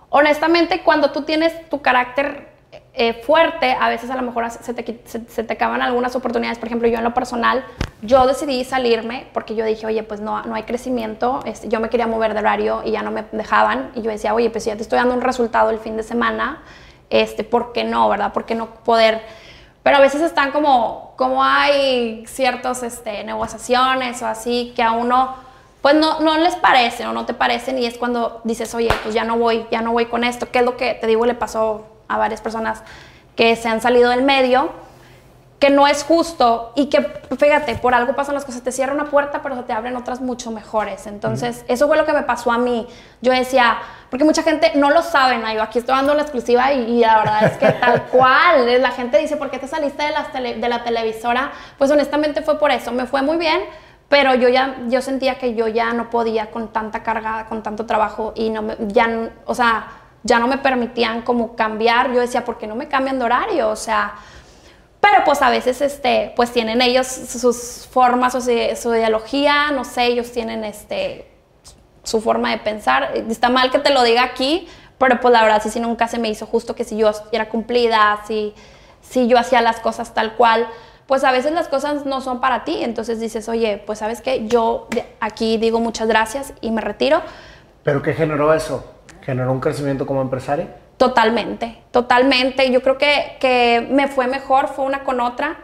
[0.08, 2.48] honestamente, cuando tú tienes tu carácter
[2.94, 6.58] eh, fuerte, a veces a lo mejor se te, se, te, acaban algunas oportunidades.
[6.58, 7.64] Por ejemplo, yo en lo personal,
[8.02, 11.40] yo decidí salirme porque yo dije, oye, pues no, no hay crecimiento.
[11.44, 13.92] Este, yo me quería mover de horario y ya no me dejaban.
[13.94, 16.62] Y yo decía, oye, pues ya te estoy dando un resultado el fin de semana,
[17.10, 18.32] este, ¿por qué no, verdad?
[18.32, 19.22] ¿Por qué no poder
[19.88, 25.34] pero a veces están como, como hay ciertas este, negociaciones o así que a uno
[25.80, 29.14] pues no, no les parecen o no te parecen y es cuando dices, oye, pues
[29.14, 31.32] ya no voy, ya no voy con esto, ¿Qué es lo que te digo le
[31.34, 32.82] pasó a varias personas
[33.36, 34.72] que se han salido del medio
[35.58, 37.02] que no es justo y que,
[37.36, 40.20] fíjate, por algo pasan las cosas, te cierra una puerta, pero se te abren otras
[40.20, 41.08] mucho mejores.
[41.08, 42.86] Entonces, eso fue lo que me pasó a mí.
[43.22, 43.78] Yo decía,
[44.08, 47.44] porque mucha gente no lo sabe, yo aquí estoy dando la exclusiva y, la verdad
[47.44, 51.50] es que tal cual, la gente dice, ¿por qué te saliste de, de la televisora?
[51.76, 53.60] Pues honestamente fue por eso, me fue muy bien,
[54.08, 57.84] pero yo ya, yo sentía que yo ya no podía con tanta carga, con tanto
[57.84, 59.88] trabajo y no me, ya, o sea,
[60.22, 62.12] ya no me permitían como cambiar.
[62.12, 63.68] Yo decía, ¿por qué no me cambian de horario?
[63.68, 64.14] O sea,
[65.00, 70.06] pero pues a veces este, pues tienen ellos sus formas o su, ideología, no sé,
[70.06, 71.30] ellos tienen este,
[72.02, 73.12] su forma de pensar.
[73.28, 76.18] Está mal que te lo diga aquí, pero pues la verdad sí, sí nunca se
[76.18, 78.54] me hizo justo que si yo era cumplida, si,
[79.00, 80.66] si yo hacía las cosas tal cual,
[81.06, 82.78] pues a veces las cosas no son para ti.
[82.82, 84.88] Entonces dices, oye, pues sabes qué, yo
[85.20, 87.22] aquí digo muchas gracias y me retiro.
[87.84, 88.84] ¿Pero qué generó eso?
[89.28, 90.68] ¿Generó un crecimiento como empresaria?
[90.96, 92.70] Totalmente, totalmente.
[92.72, 95.58] Yo creo que, que me fue mejor, fue una con otra.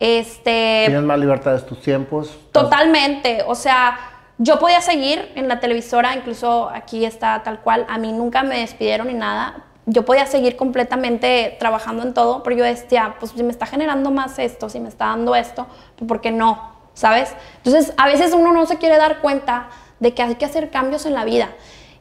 [0.00, 2.36] Este, Tienes más libertad de tus tiempos.
[2.50, 3.96] Totalmente, o sea,
[4.38, 8.58] yo podía seguir en la televisora, incluso aquí está tal cual, a mí nunca me
[8.58, 13.44] despidieron ni nada, yo podía seguir completamente trabajando en todo, pero yo decía, pues si
[13.44, 16.72] me está generando más esto, si me está dando esto, pues ¿por qué no?
[16.94, 17.32] ¿Sabes?
[17.58, 19.68] Entonces, a veces uno no se quiere dar cuenta
[20.00, 21.50] de que hay que hacer cambios en la vida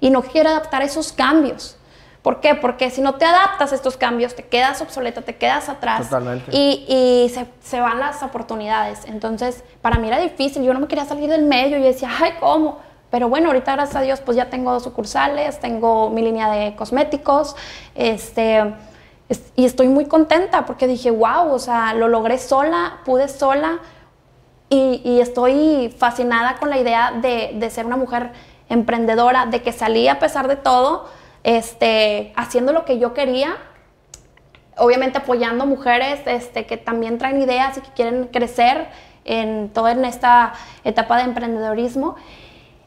[0.03, 1.77] y no quiere adaptar esos cambios.
[2.21, 2.55] ¿Por qué?
[2.55, 6.51] Porque si no te adaptas a estos cambios, te quedas obsoleta, te quedas atrás Totalmente.
[6.51, 9.05] y, y se, se van las oportunidades.
[9.05, 12.33] Entonces, para mí era difícil, yo no me quería salir del medio, yo decía, ay,
[12.41, 12.79] ¿cómo?
[13.11, 16.75] Pero bueno, ahorita gracias a Dios pues ya tengo dos sucursales, tengo mi línea de
[16.75, 17.55] cosméticos,
[17.95, 18.73] este,
[19.29, 23.79] es- y estoy muy contenta porque dije, wow, o sea, lo logré sola, pude sola
[24.69, 28.31] y, y estoy fascinada con la idea de, de ser una mujer
[28.73, 31.09] emprendedora, de que salí a pesar de todo,
[31.43, 33.55] este, haciendo lo que yo quería,
[34.77, 38.87] obviamente apoyando mujeres este, que también traen ideas y que quieren crecer
[39.25, 40.53] en toda esta
[40.83, 42.15] etapa de emprendedorismo.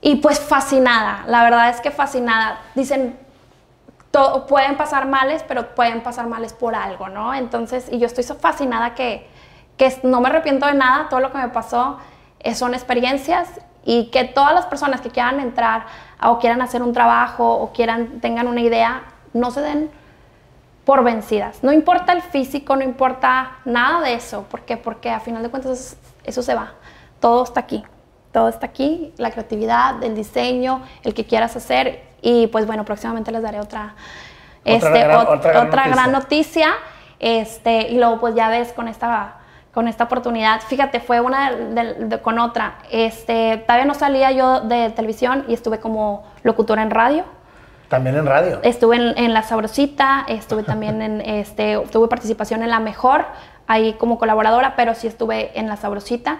[0.00, 2.60] Y pues fascinada, la verdad es que fascinada.
[2.74, 3.18] Dicen,
[4.10, 7.34] to- pueden pasar males, pero pueden pasar males por algo, ¿no?
[7.34, 9.26] Entonces, y yo estoy fascinada que,
[9.76, 11.98] que no me arrepiento de nada, todo lo que me pasó
[12.40, 13.48] eh, son experiencias
[13.86, 15.86] y que todas las personas que quieran entrar
[16.22, 19.90] o quieran hacer un trabajo o quieran, tengan una idea, no se den
[20.84, 21.62] por vencidas.
[21.62, 24.42] No importa el físico, no importa nada de eso.
[24.50, 24.76] ¿Por qué?
[24.76, 26.72] Porque a final de cuentas eso se va.
[27.20, 27.84] Todo está aquí.
[28.32, 29.14] Todo está aquí.
[29.16, 32.02] La creatividad, el diseño, el que quieras hacer.
[32.22, 33.94] Y pues bueno, próximamente les daré otra,
[34.64, 36.66] Otra este, gran- ot- otra gran otra gran noticia.
[36.66, 36.74] noticia.
[37.18, 39.36] Este, y luego pues ya ves con esta,
[39.76, 40.62] con esta oportunidad.
[40.62, 42.78] Fíjate, fue una de- de- con otra.
[42.90, 47.24] Este, todavía no salía yo de televisión y estuve como locutora en radio.
[47.90, 48.58] También en radio.
[48.62, 53.26] Estuve en, en La Sabrosita, estuve también en, este, tuve participación en La Mejor,
[53.66, 56.38] ahí como colaboradora, pero sí estuve en La Sabrosita.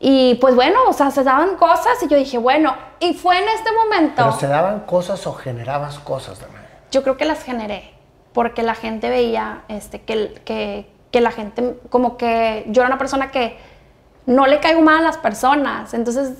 [0.00, 3.48] Y pues bueno, o sea, se daban cosas y yo dije, bueno, y fue en
[3.48, 6.64] este momento, Pero se daban cosas o generabas cosas, Danae.
[6.90, 7.92] yo creo que las generé,
[8.32, 12.98] porque la gente veía este, que, que, que la gente, como que yo era una
[12.98, 13.58] persona que
[14.26, 16.34] no le caigo mal a las personas, entonces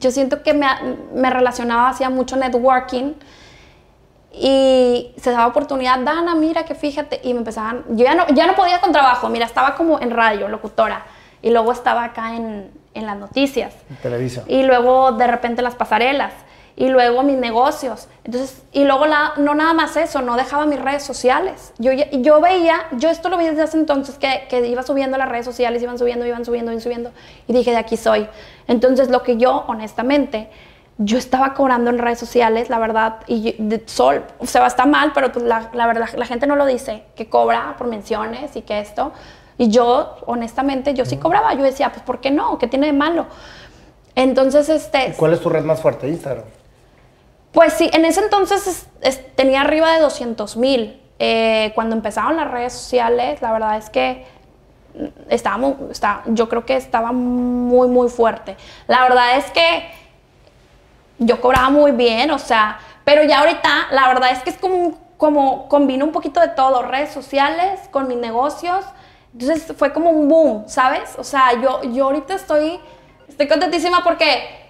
[0.00, 0.66] yo siento que me,
[1.14, 3.14] me relacionaba, hacía mucho networking
[4.32, 8.46] y se daba oportunidad, Dana, mira que fíjate, y me empezaban, yo ya no, ya
[8.46, 11.04] no podía con trabajo, mira, estaba como en radio, locutora,
[11.40, 14.42] y luego estaba acá en, en las noticias, En Televisa.
[14.48, 16.32] y luego de repente las pasarelas,
[16.76, 20.80] y luego mis negocios, entonces, y luego la, no nada más eso, no dejaba mis
[20.80, 24.82] redes sociales, yo, yo veía, yo esto lo vi desde hace entonces, que, que iba
[24.82, 27.10] subiendo las redes sociales, iban subiendo, iban subiendo, iban subiendo,
[27.46, 28.28] y dije, de aquí soy,
[28.66, 30.50] entonces lo que yo, honestamente,
[30.98, 35.12] yo estaba cobrando en redes sociales, la verdad, y de Sol, o sea, está mal,
[35.12, 38.62] pero pues la, la verdad, la gente no lo dice, que cobra por menciones y
[38.62, 39.12] que esto.
[39.58, 41.54] Y yo, honestamente, yo sí cobraba.
[41.54, 42.58] Yo decía, pues, ¿por qué no?
[42.58, 43.26] ¿Qué tiene de malo?
[44.14, 46.08] Entonces, este, ¿Cuál es tu red más fuerte?
[46.08, 46.44] Instagram.
[47.54, 51.00] Pues sí, en ese entonces es- es- tenía arriba de 200 mil.
[51.18, 54.26] Eh, cuando empezaron las redes sociales, la verdad es que
[55.28, 58.56] estábamos, está, yo creo que estaba muy, muy fuerte.
[58.88, 59.90] La verdad es que
[61.18, 64.98] yo cobraba muy bien, o sea, pero ya ahorita la verdad es que es como,
[65.16, 68.84] como combino un poquito de todo, redes sociales con mis negocios.
[69.32, 71.14] Entonces fue como un boom, ¿sabes?
[71.18, 72.80] O sea, yo, yo ahorita estoy,
[73.28, 74.63] estoy contentísima porque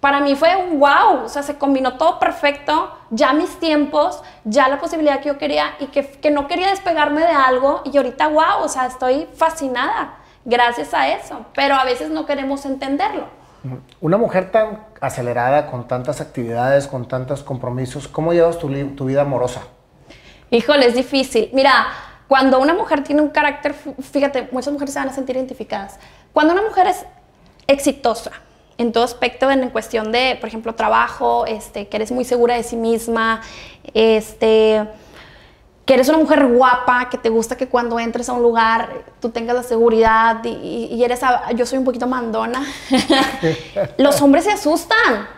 [0.00, 4.66] para mí fue un wow, o sea, se combinó todo perfecto, ya mis tiempos, ya
[4.68, 8.28] la posibilidad que yo quería y que, que no quería despegarme de algo y ahorita
[8.28, 10.14] wow, o sea, estoy fascinada
[10.46, 13.28] gracias a eso, pero a veces no queremos entenderlo.
[14.00, 19.20] Una mujer tan acelerada, con tantas actividades, con tantos compromisos, ¿cómo llevas tu, tu vida
[19.20, 19.60] amorosa?
[20.50, 21.50] Híjole, es difícil.
[21.52, 21.88] Mira,
[22.26, 25.98] cuando una mujer tiene un carácter, fíjate, muchas mujeres se van a sentir identificadas.
[26.32, 27.04] Cuando una mujer es
[27.66, 28.32] exitosa
[28.80, 32.62] en todo aspecto, en cuestión de, por ejemplo, trabajo, este, que eres muy segura de
[32.62, 33.40] sí misma,
[33.92, 34.86] este,
[35.84, 38.88] que eres una mujer guapa, que te gusta que cuando entres a un lugar
[39.20, 42.62] tú tengas la seguridad y, y- eres, a- yo soy un poquito mandona,
[43.98, 45.28] los hombres se asustan.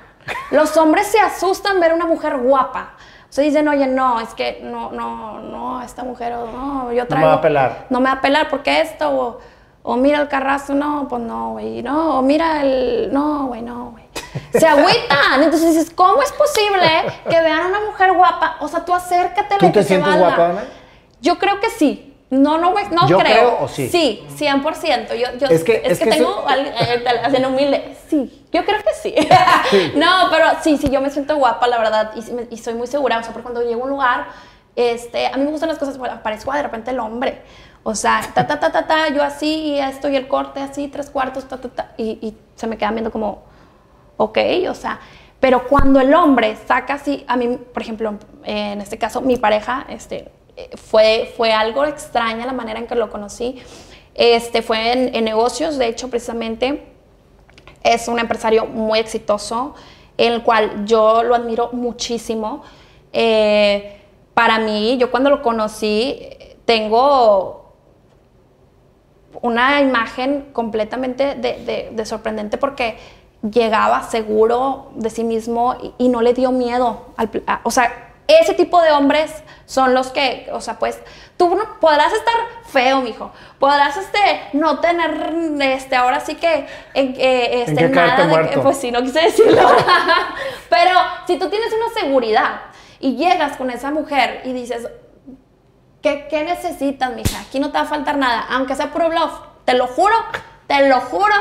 [0.52, 2.92] Los hombres se asustan ver a una mujer guapa.
[3.28, 7.08] O sea, dicen, oye, no, es que no, no, no, esta mujer, no, yo me
[7.08, 7.26] traigo.
[7.28, 7.86] va a pelar.
[7.90, 9.40] No me va a pelar porque esto, o,
[9.82, 13.90] o mira el carrazo, no, pues no, güey, no, o mira el, no, güey, no,
[13.92, 14.04] güey.
[14.52, 15.42] Se agüitan.
[15.42, 16.88] Entonces dices, ¿cómo es posible
[17.28, 18.56] que vean a una mujer guapa?
[18.60, 20.64] O sea, tú acércate ¿Tú lo te que sientes guapa, Ana?
[21.20, 22.08] Yo creo que sí.
[22.30, 23.34] No, no, no ¿Yo creo.
[23.36, 23.88] creo o sí?
[23.90, 25.14] Sí, 100%.
[25.16, 27.04] Yo, yo, Es que- es que tengo eso- al- eh,
[27.34, 27.94] en humilde.
[28.08, 29.14] Sí, yo creo que sí.
[29.96, 32.86] no, pero sí, sí, yo me siento guapa, la verdad, y, sí y soy muy
[32.86, 33.18] segura.
[33.18, 34.26] O sea, porque cuando llego a un lugar,
[34.76, 37.42] este, a mí me gustan las cosas, bueno, parezco de repente el hombre.
[37.84, 40.88] O sea, ta, ta, ta, ta, ta, yo así, y esto, y el corte así,
[40.88, 43.42] tres cuartos, ta, ta, ta, y, se me quedan viendo como,
[44.16, 45.00] ok, o sea,
[45.40, 48.14] pero cuando el hombre saca así, a mí, por ejemplo,
[48.44, 50.30] en este caso, mi pareja, este,
[50.76, 53.60] fue, fue algo extraña la manera en que lo conocí.
[54.14, 56.86] Este, fue en, en negocios, de hecho, precisamente,
[57.82, 59.74] es un empresario muy exitoso,
[60.16, 62.62] el cual yo lo admiro muchísimo.
[63.12, 64.00] Eh,
[64.34, 66.28] para mí, yo cuando lo conocí,
[66.64, 67.61] tengo
[69.40, 72.98] una imagen completamente de, de, sorprendente porque
[73.42, 77.06] llegaba seguro de sí mismo y, no le dio miedo.
[77.16, 77.30] Al,
[77.64, 79.32] o sea, ese tipo de hombres
[79.66, 81.00] son los que, o sea, pues,
[81.36, 82.34] tú podrás estar
[82.66, 88.58] feo, mijo, podrás, este, no tener, este, ahora sí que, en, eh, este, nada de,
[88.58, 89.62] pues sí, no quise decirlo,
[90.68, 90.90] pero
[91.26, 92.60] si tú tienes una seguridad
[93.00, 94.86] y llegas con esa mujer y dices,
[96.02, 97.40] ¿qué, qué necesitas, mija?
[97.40, 99.32] Aquí no te va a faltar nada, aunque sea puro bluff,
[99.64, 100.14] te lo juro
[100.66, 101.34] te lo juro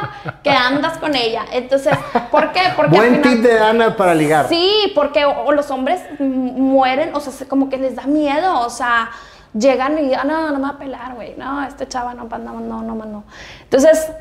[0.44, 1.46] que andas con ella.
[1.52, 1.98] Entonces,
[2.32, 2.62] ¿por qué?
[2.76, 4.48] Porque Buen tip de Ana para ligar.
[4.50, 9.12] Sí, porque o, los hombres mueren, o sea, como que les da miedo, o sea,
[9.54, 12.60] llegan y ah, no, no me va a pelar, güey, no, este chava no, no,
[12.60, 13.24] no, no, no.
[13.64, 14.12] Entonces,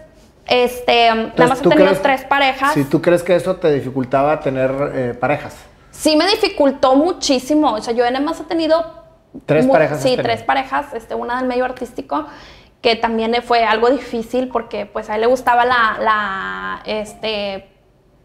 [0.46, 2.74] este, nada más he tenido tres parejas.
[2.74, 5.56] Si tú crees que eso te dificultaba tener eh, parejas.
[5.90, 7.72] Sí, me dificultó muchísimo.
[7.72, 8.99] O sea, yo nada más he tenido.
[9.46, 10.02] Tres parejas.
[10.02, 10.92] Sí, tres parejas.
[10.94, 12.26] Este, una del medio artístico
[12.80, 17.68] que también fue algo difícil porque pues a él le gustaba la, la este,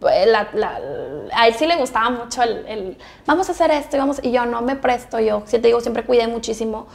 [0.03, 4.45] a él sí le gustaba mucho el, vamos a hacer esto y vamos, y yo
[4.45, 6.87] no me presto, yo sí te digo, siempre cuidé muchísimo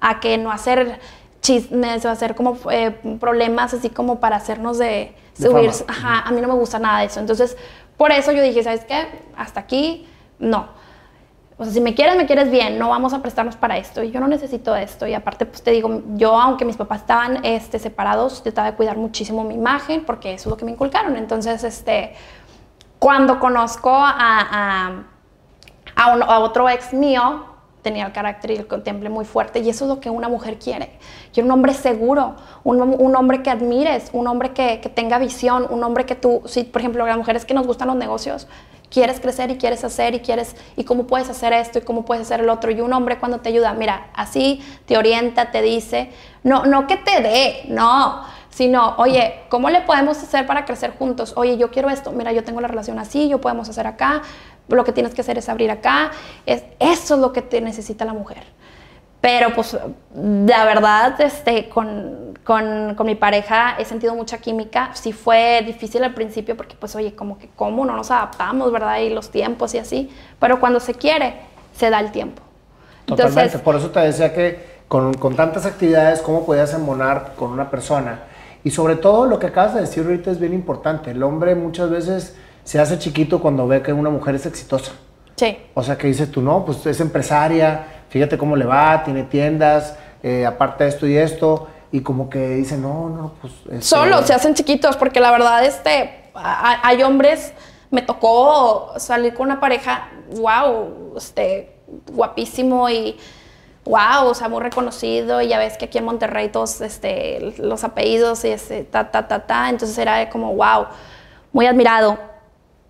[0.00, 1.00] a que no hacer
[1.40, 2.90] chismes o hacer como eh,
[3.20, 7.06] problemas así como para hacernos de, subir, ajá, a mí no me gusta nada de
[7.06, 7.56] eso, entonces
[7.96, 9.06] por eso yo dije, ¿sabes qué?
[9.36, 10.06] Hasta aquí,
[10.38, 10.77] no.
[11.60, 14.04] O sea, si me quieres, me quieres bien, no vamos a prestarnos para esto.
[14.04, 15.08] Y yo no necesito esto.
[15.08, 18.96] Y aparte, pues te digo, yo, aunque mis papás estaban este, separados, trataba de cuidar
[18.96, 21.16] muchísimo mi imagen, porque eso es lo que me inculcaron.
[21.16, 22.14] Entonces, este,
[23.00, 25.04] cuando conozco a,
[25.96, 27.46] a, otro ex mío,
[27.82, 29.58] tenía el carácter y el contemple muy fuerte.
[29.58, 30.92] Y eso es lo que una mujer quiere.
[31.32, 35.66] Quiere un hombre seguro, un, un hombre que admires, un hombre que, que, tenga visión,
[35.68, 38.46] un hombre que tú, si por ejemplo, las mujeres que nos gustan los negocios,
[38.90, 42.22] quieres crecer y quieres hacer y quieres, y cómo puedes hacer esto y cómo puedes
[42.22, 42.70] hacer el otro.
[42.70, 46.10] Y un hombre cuando te ayuda, mira, así te orienta, te dice,
[46.42, 51.32] no, no que te dé, no, sino, oye, ¿cómo le podemos hacer para crecer juntos?
[51.36, 54.22] Oye, yo quiero esto, mira, yo tengo la relación así, yo podemos hacer acá,
[54.68, 56.10] lo que tienes que hacer es abrir acá,
[56.44, 58.44] es, eso es lo que te necesita la mujer.
[59.20, 59.76] Pero pues
[60.14, 64.90] la verdad, este, con, con, con, mi pareja he sentido mucha química.
[64.94, 68.98] Sí fue difícil al principio porque pues oye, como que cómo no nos adaptamos, ¿verdad?
[68.98, 70.10] Y los tiempos y así.
[70.38, 71.34] Pero cuando se quiere,
[71.74, 72.42] se da el tiempo.
[73.06, 73.40] Totalmente.
[73.40, 77.70] Entonces, Por eso te decía que con, con tantas actividades, ¿cómo podías embonar con una
[77.70, 78.20] persona?
[78.62, 81.10] Y sobre todo lo que acabas de decir ahorita es bien importante.
[81.10, 84.92] El hombre muchas veces se hace chiquito cuando ve que una mujer es exitosa.
[85.36, 85.56] Sí.
[85.74, 89.96] O sea, que dices tú, no, pues es empresaria, fíjate cómo le va, tiene tiendas,
[90.22, 93.52] eh, aparte de esto y esto, y como que dice, no, no, pues...
[93.64, 97.52] Este Solo se hacen chiquitos, porque la verdad, este, hay hombres,
[97.90, 101.76] me tocó salir con una pareja, wow, este,
[102.12, 103.16] guapísimo y
[103.84, 107.84] wow, o sea, muy reconocido, y ya ves que aquí en Monterrey todos este, los
[107.84, 110.86] apellidos y ese ta, ta, ta, ta, entonces era como wow,
[111.52, 112.18] muy admirado.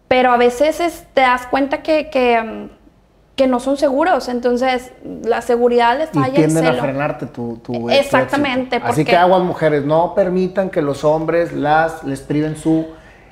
[0.09, 2.71] Pero a veces este, te das cuenta que, que mm,
[3.39, 4.29] que no son seguros.
[4.29, 4.91] Entonces,
[5.23, 6.29] la seguridad les falla.
[6.29, 8.81] Y tienden a frenarte tu, tu Exactamente.
[8.83, 12.89] Así que aguas mujeres, no permitan que los hombres las, les priven su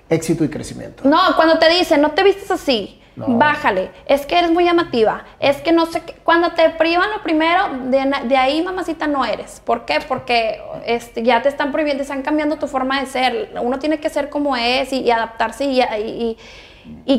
[0.09, 1.03] éxito y crecimiento.
[1.07, 5.57] No, cuando te dicen, no te vistes así, bájale, es que eres muy llamativa, es
[5.57, 6.15] que no sé qué.
[6.23, 9.61] Cuando te privan lo primero, de, ahí mamacita no eres.
[9.65, 9.99] ¿Por qué?
[10.07, 13.51] Porque este, ya te están prohibiendo, te están cambiando tu forma de ser.
[13.61, 16.39] Uno tiene que ser como es y, adaptarse y y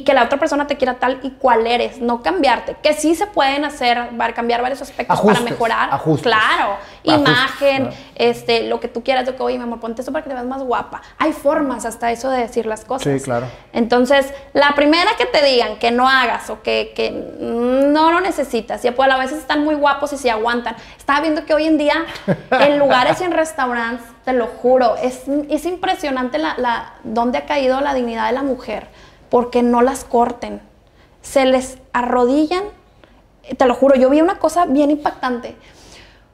[0.04, 2.76] que la otra persona te quiera tal y cual eres, no cambiarte.
[2.82, 5.90] Que sí se pueden hacer, cambiar varios aspectos para mejorar.
[6.22, 10.24] Claro, imagen, este, lo que tú quieras, de que, oye, mi amor, ponte esto para
[10.24, 11.02] que te veas más guapa.
[11.18, 13.14] Hay formas hasta eso de decir las cosas.
[13.14, 13.48] Sí, claro.
[13.74, 18.84] Entonces, la primera que te digan que no hagas o que, que no lo necesitas,
[18.84, 20.76] y pues a veces están muy guapos y se aguantan.
[20.98, 22.06] Estaba viendo que hoy en día
[22.52, 27.46] en lugares y en restaurantes, te lo juro, es, es impresionante la, la, dónde ha
[27.46, 28.88] caído la dignidad de la mujer
[29.30, 30.62] porque no las corten.
[31.22, 32.64] Se les arrodillan,
[33.58, 35.56] te lo juro, yo vi una cosa bien impactante.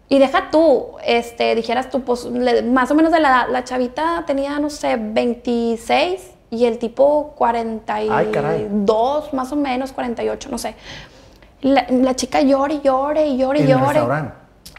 [0.10, 2.30] Y deja tú, este, dijeras tú, pues
[2.66, 9.34] más o menos de la, la chavita tenía, no sé, 26 y el tipo 42,
[9.34, 10.76] más o menos, 48, no sé.
[11.62, 14.36] La, chica llora y llora y llora y llora.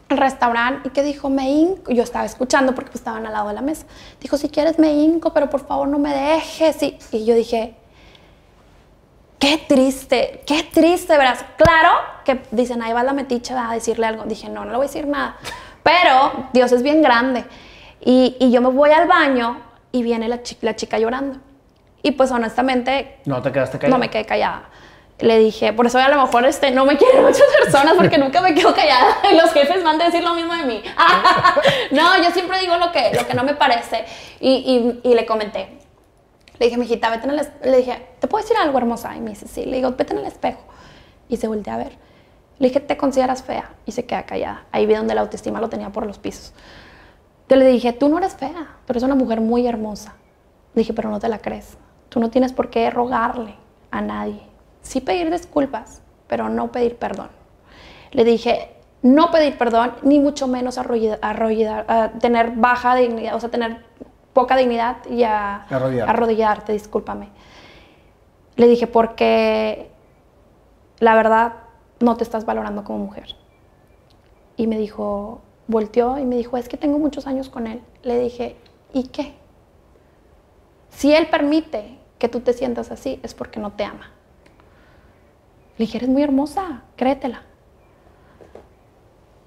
[0.09, 1.91] al restaurante y que dijo, me hinco.
[1.91, 3.87] Yo estaba escuchando porque pues, estaban al lado de la mesa.
[4.21, 6.81] Dijo, si quieres me hinco, pero por favor no me dejes.
[6.83, 7.75] Y, y yo dije,
[9.39, 11.45] qué triste, qué triste, verás.
[11.57, 11.91] Claro
[12.25, 14.25] que dicen, ahí va la meticha a decirle algo.
[14.25, 15.37] Dije, no, no le voy a decir nada.
[15.83, 17.45] Pero Dios es bien grande.
[18.01, 19.61] Y, y yo me voy al baño
[19.93, 21.39] y viene la, chi- la chica llorando.
[22.03, 23.97] Y pues honestamente, No te quedaste callada.
[23.97, 24.65] no me quedé callada.
[25.21, 28.41] Le dije, por eso a lo mejor este, no me quieren muchas personas porque nunca
[28.41, 30.83] me quedo callada los jefes van a decir lo mismo de mí.
[31.93, 34.05] no, yo siempre digo lo que, lo que no me parece.
[34.41, 35.79] Y, y, y le comenté.
[36.59, 37.71] Le dije, mijita, vete en el espejo.
[37.71, 39.17] Le dije, ¿te puedo decir algo hermosa?
[39.17, 39.65] Y me dice, sí.
[39.65, 40.61] Le digo, vete en el espejo.
[41.29, 41.93] Y se voltea a ver.
[42.59, 43.73] Le dije, ¿te consideras fea?
[43.87, 44.65] Y se queda callada.
[44.71, 46.53] Ahí vi donde la autoestima lo tenía por los pisos.
[47.49, 50.15] Yo le dije, tú no eres fea, tú eres una mujer muy hermosa.
[50.75, 51.77] Le dije, pero no te la crees.
[52.09, 53.55] Tú no tienes por qué rogarle
[53.91, 54.41] a nadie.
[54.83, 57.29] Sí pedir disculpas, pero no pedir perdón.
[58.13, 58.71] Le dije,
[59.03, 63.85] no pedir perdón, ni mucho menos arrollida- arrollida- ah, tener baja dignidad, o sea, tener
[64.35, 66.11] poca dignidad y a- Arrodillarte.
[66.11, 67.29] arrodillarte, discúlpame.
[68.57, 69.91] Le dije, porque
[70.99, 71.55] la verdad
[72.01, 73.35] no te estás valorando como mujer.
[74.57, 77.81] Y me dijo, volteó y me dijo, es que tengo muchos años con él.
[78.03, 78.57] Le dije,
[78.93, 79.35] ¿y qué?
[80.91, 84.11] Si él permite que tú te sientas así, es porque no te ama.
[85.79, 87.43] Le dije, eres muy hermosa, créetela.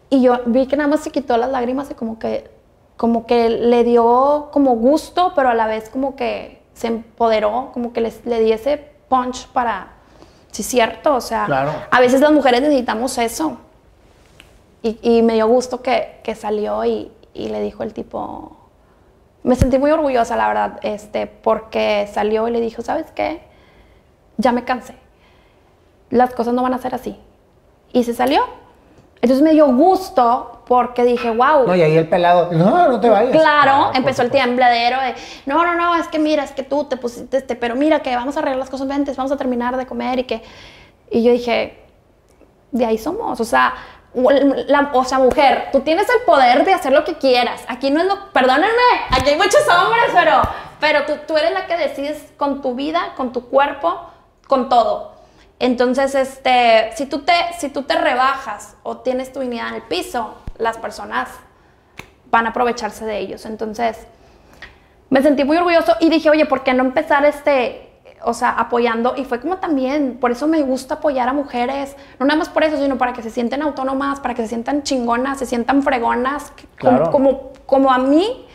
[0.09, 2.49] Y yo vi que nada más se quitó las lágrimas y como que,
[2.97, 7.93] como que le dio como gusto, pero a la vez como que se empoderó, como
[7.93, 8.77] que les- le di ese
[9.07, 9.93] punch para,
[10.51, 11.71] sí, cierto, o sea, Claro.
[11.91, 13.57] a veces las mujeres necesitamos eso.
[14.83, 18.57] Y, y me dio gusto que, que salió y, y le dijo el tipo,
[19.43, 23.41] me sentí muy orgullosa, la verdad, este, porque salió y le dijo, ¿sabes qué?
[24.37, 24.95] Ya me cansé.
[26.09, 27.19] Las cosas no van a ser así.
[27.93, 28.41] Y se salió.
[29.22, 31.65] Entonces me dio gusto porque dije, wow.
[31.65, 33.32] No, y ahí el pelado, no, no te vayas.
[33.32, 34.47] Claro, por empezó el supuesto.
[34.47, 35.15] tembladero de,
[35.45, 38.15] no, no, no, es que mira, es que tú te pusiste este, pero mira que
[38.15, 40.43] vamos a arreglar las cosas, ventes, vamos a terminar de comer y que...
[41.09, 41.84] Y yo dije,
[42.72, 43.74] de ahí somos, o sea,
[44.68, 47.63] la- o sea, mujer, tú tienes el poder de hacer lo que quieras.
[47.70, 48.68] Aquí no es lo, perdónenme,
[49.09, 50.41] aquí hay muchos hombres, pero,
[50.80, 54.01] pero tú, tú eres la que decides con tu vida, con tu cuerpo,
[54.47, 55.16] con todo.
[55.59, 59.81] Entonces, este, si tú te, si tú te rebajas o tienes tu dignidad en el
[59.83, 61.29] piso, las personas
[62.29, 63.45] van a aprovecharse de ellos.
[63.45, 63.97] Entonces,
[65.09, 67.89] me sentí muy orgulloso y dije, oye, ¿por qué no empezar este,
[68.23, 69.15] o sea, apoyando?
[69.17, 72.63] Y fue como también, por eso me gusta apoyar a mujeres, no nada más por
[72.63, 76.51] eso, sino para que se sienten autónomas, para que se sientan chingonas, se sientan fregonas,
[76.75, 77.09] Claro.
[77.09, 78.45] como, como, como a mí,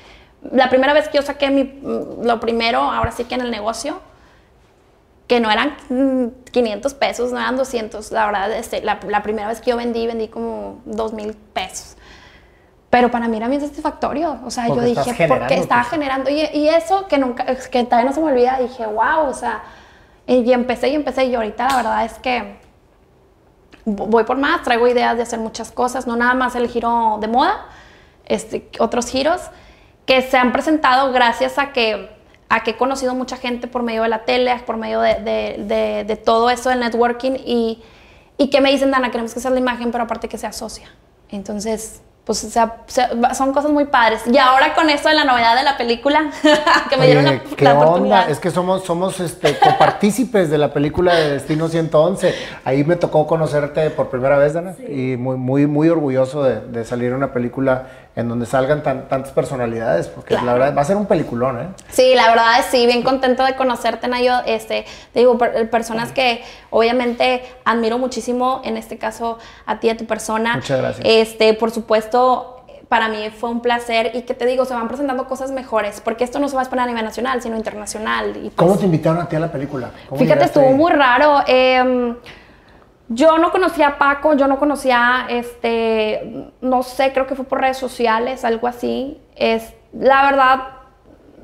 [0.53, 1.81] la primera vez que yo saqué mi,
[2.23, 4.01] lo primero, ahora sí que en el negocio,
[5.27, 9.49] que no eran mm, 500 pesos, no eran 200, la verdad, este, la, la primera
[9.49, 11.97] vez que yo vendí, vendí como 2 mil pesos.
[12.91, 14.39] Pero para mí era bien satisfactorio.
[14.45, 15.93] O sea, Porque yo dije, porque estaba pues.
[15.93, 16.29] generando.
[16.31, 19.63] Y, y eso que nunca, que todavía no se me olvida, dije, wow, o sea,
[20.27, 21.25] y, y empecé y empecé.
[21.25, 22.59] Y ahorita la verdad es que
[23.87, 27.17] vo- voy por más, traigo ideas de hacer muchas cosas, no nada más el giro
[27.21, 27.65] de moda,
[28.27, 29.41] este, otros giros
[30.05, 32.11] que se han presentado gracias a que,
[32.55, 35.57] a que he conocido mucha gente por medio de la tele, por medio de, de-
[35.67, 37.83] de- de todo eso del networking y,
[38.37, 40.89] y que me dicen, Dana, queremos que sea la imagen, pero aparte que sea socia.
[41.31, 44.23] Entonces, pues o sea, se- son cosas muy padres.
[44.31, 46.31] Y ahora con esto de la novedad de la película,
[46.91, 47.85] que me dieron la, ¿qué la onda?
[47.87, 48.31] oportunidad.
[48.31, 52.35] Es que somos, somos este, copartícipes de la película de Destino 111.
[52.65, 54.75] Ahí me tocó conocerte por primera vez, Dana.
[54.89, 59.09] Y muy, muy, muy orgulloso de, de salir en una película en donde salgan tan-
[59.09, 60.09] tantas personalidades.
[60.09, 61.69] Porque la verdad va a ser un peliculón, ¿eh?
[61.91, 64.41] Sí, la verdad es sí, bien contento de conocerte, Nayo.
[64.47, 69.97] Este, te digo, per- personas que obviamente admiro muchísimo, en este caso a ti, a
[69.97, 70.57] tu persona.
[70.57, 71.07] Muchas gracias.
[71.09, 72.49] Este, por supuesto,
[72.89, 76.25] para mí fue un placer y que te digo, se van presentando cosas mejores, porque
[76.25, 78.31] esto no se va a exponer a nivel nacional, sino internacional.
[78.37, 79.91] Y pues, ¿Cómo te invitaron a ti a la película?
[80.11, 81.39] ¿Cómo Fíjate, llegaste estuvo muy raro.
[81.47, 82.15] eh,
[83.09, 87.61] yo no conocía a Paco, yo no conocía, este, no sé, creo que fue por
[87.61, 89.21] redes sociales, algo así.
[89.37, 90.63] Es, la verdad,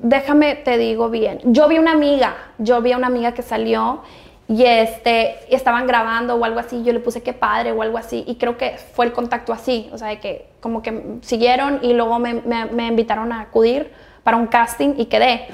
[0.00, 1.40] déjame, te digo bien.
[1.44, 4.02] Yo vi una amiga, yo vi a una amiga que salió
[4.48, 6.82] y este, estaban grabando o algo así.
[6.84, 9.90] Yo le puse qué padre o algo así y creo que fue el contacto así,
[9.92, 13.92] o sea, de que como que siguieron y luego me- me invitaron a acudir
[14.22, 15.48] para un casting y quedé.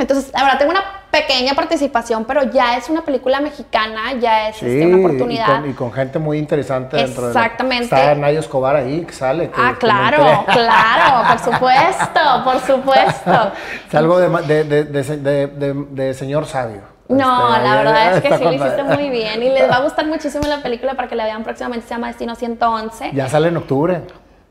[0.00, 4.86] Entonces, ahora tengo una pequeña participación, pero ya es una película mexicana, ya es este,
[4.86, 5.64] una oportunidad.
[5.64, 7.94] Y con, gente muy interesante dentro Exactamente.
[7.94, 9.50] de Está Nayo Escobar ahí, que sale.
[9.54, 13.52] ah, claro, claro, por supuesto, por supuesto.
[13.88, 16.80] es algo de, de, de señor sabio.
[17.10, 19.80] No, este, la verdad es que sí lo hiciste muy bien y les va a
[19.82, 21.86] gustar muchísimo la película para que la vean próximamente.
[21.86, 23.10] Se llama Destino 111.
[23.12, 24.00] Ya sale en octubre.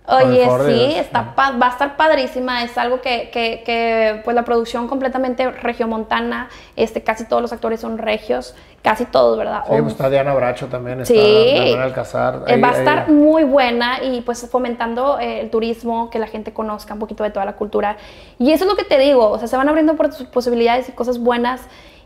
[0.07, 2.63] Oye, sí, está, va a estar padrísima.
[2.63, 6.49] Es algo que, que, que, pues la producción completamente regiomontana.
[6.75, 9.63] Este, casi todos los actores son regios, casi todos, ¿verdad?
[9.67, 12.43] Sí, pues está Diana Bracho también, está sí, Alcázar.
[12.47, 16.53] Eh, va a estar muy buena y pues fomentando eh, el turismo, que la gente
[16.53, 17.97] conozca un poquito de toda la cultura.
[18.39, 20.91] Y eso es lo que te digo, o sea, se van abriendo por posibilidades y
[20.93, 21.61] cosas buenas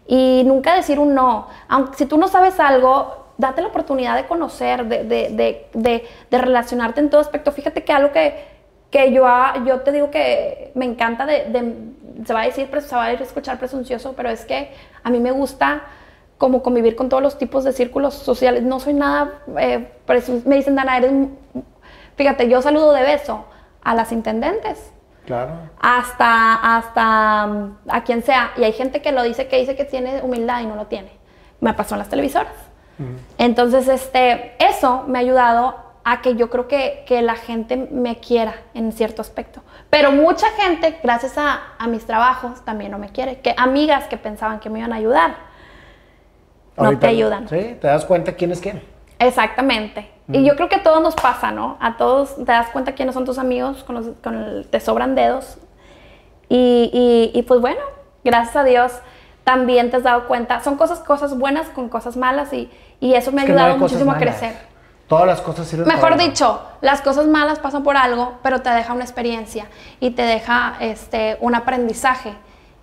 [0.07, 1.47] y nunca decir un no.
[1.69, 6.37] Aunque si tú no sabes algo, date la oportunidad de conocer, de, de, de, de
[6.37, 7.51] relacionarte en todo aspecto.
[7.51, 8.45] Fíjate que algo que,
[8.89, 9.27] que yo,
[9.65, 11.75] yo te digo que me encanta de,
[12.25, 14.71] se va a decir, se va a escuchar presuncioso, pero es que
[15.03, 15.83] a mí me gusta
[16.37, 18.63] como convivir con todos los tipos de círculos sociales.
[18.63, 19.87] No soy nada, eh,
[20.45, 21.11] me dicen, Dana, eres,
[22.15, 23.45] fíjate, yo saludo de beso
[23.83, 24.93] a las intendentes
[25.25, 25.53] Claro.
[25.79, 28.51] Hasta, hasta mm, a quien sea.
[28.57, 31.11] Y hay gente que lo dice, que dice que tiene humildad y no lo tiene.
[31.59, 32.53] Me pasó en las televisoras.
[33.37, 38.17] Entonces, este, eso me ha ayudado a que yo creo que, que, la gente me
[38.17, 39.61] quiera en cierto aspecto.
[39.89, 43.39] Pero mucha gente, gracias a, a, mis trabajos, también no me quiere.
[43.39, 45.35] Que amigas que pensaban que me iban a ayudar,
[46.77, 47.47] no te ayudan.
[47.47, 48.81] Sí, te das cuenta quién es quién.
[49.19, 50.09] Exactamente.
[50.31, 51.77] Y yo creo que a todos nos pasa, ¿no?
[51.79, 55.57] A todos te das cuenta quiénes son tus amigos, con los, con te sobran dedos.
[56.49, 57.81] Y, y, pues bueno,
[58.23, 58.93] gracias a Dios
[59.43, 60.61] también te has dado cuenta.
[60.61, 62.69] Son cosas, cosas buenas con cosas malas y,
[63.04, 64.54] y eso me ha ayudado muchísimo a crecer.
[65.10, 68.93] Todas las cosas sirven Mejor dicho, las cosas malas pasan por algo, pero te deja
[68.93, 69.66] una experiencia
[69.99, 72.34] y te deja este, un aprendizaje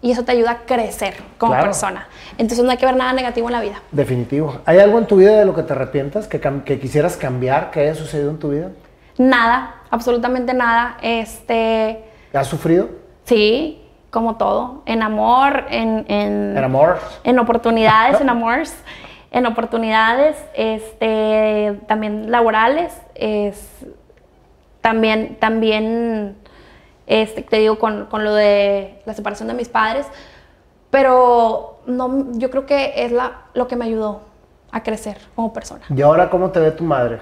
[0.02, 2.06] y eso te ayuda a crecer como persona.
[2.36, 3.80] Entonces no hay que ver nada negativo en la vida.
[3.92, 4.58] Definitivo.
[4.66, 7.80] ¿Hay algo en tu vida de lo que te arrepientas, que, que quisieras cambiar, que
[7.80, 8.68] haya sucedido en tu vida?
[9.16, 10.98] Nada, absolutamente nada.
[11.00, 12.04] Este,
[12.34, 12.90] ¿Has sufrido?
[13.24, 14.82] Sí, como todo.
[14.84, 16.04] En amor, en...
[16.08, 16.98] En, ¿En amor.
[17.24, 18.76] En oportunidades, en amores.
[19.30, 23.86] En oportunidades, este, también laborales, es,
[24.80, 26.36] también, también
[27.06, 30.06] este, te digo, con, con, lo de la separación de mis padres,
[30.90, 34.22] pero no, yo creo que es la, lo que me ayudó
[34.72, 35.82] a crecer como persona.
[35.88, 37.20] ¿Y ahora cómo te ve tu madre?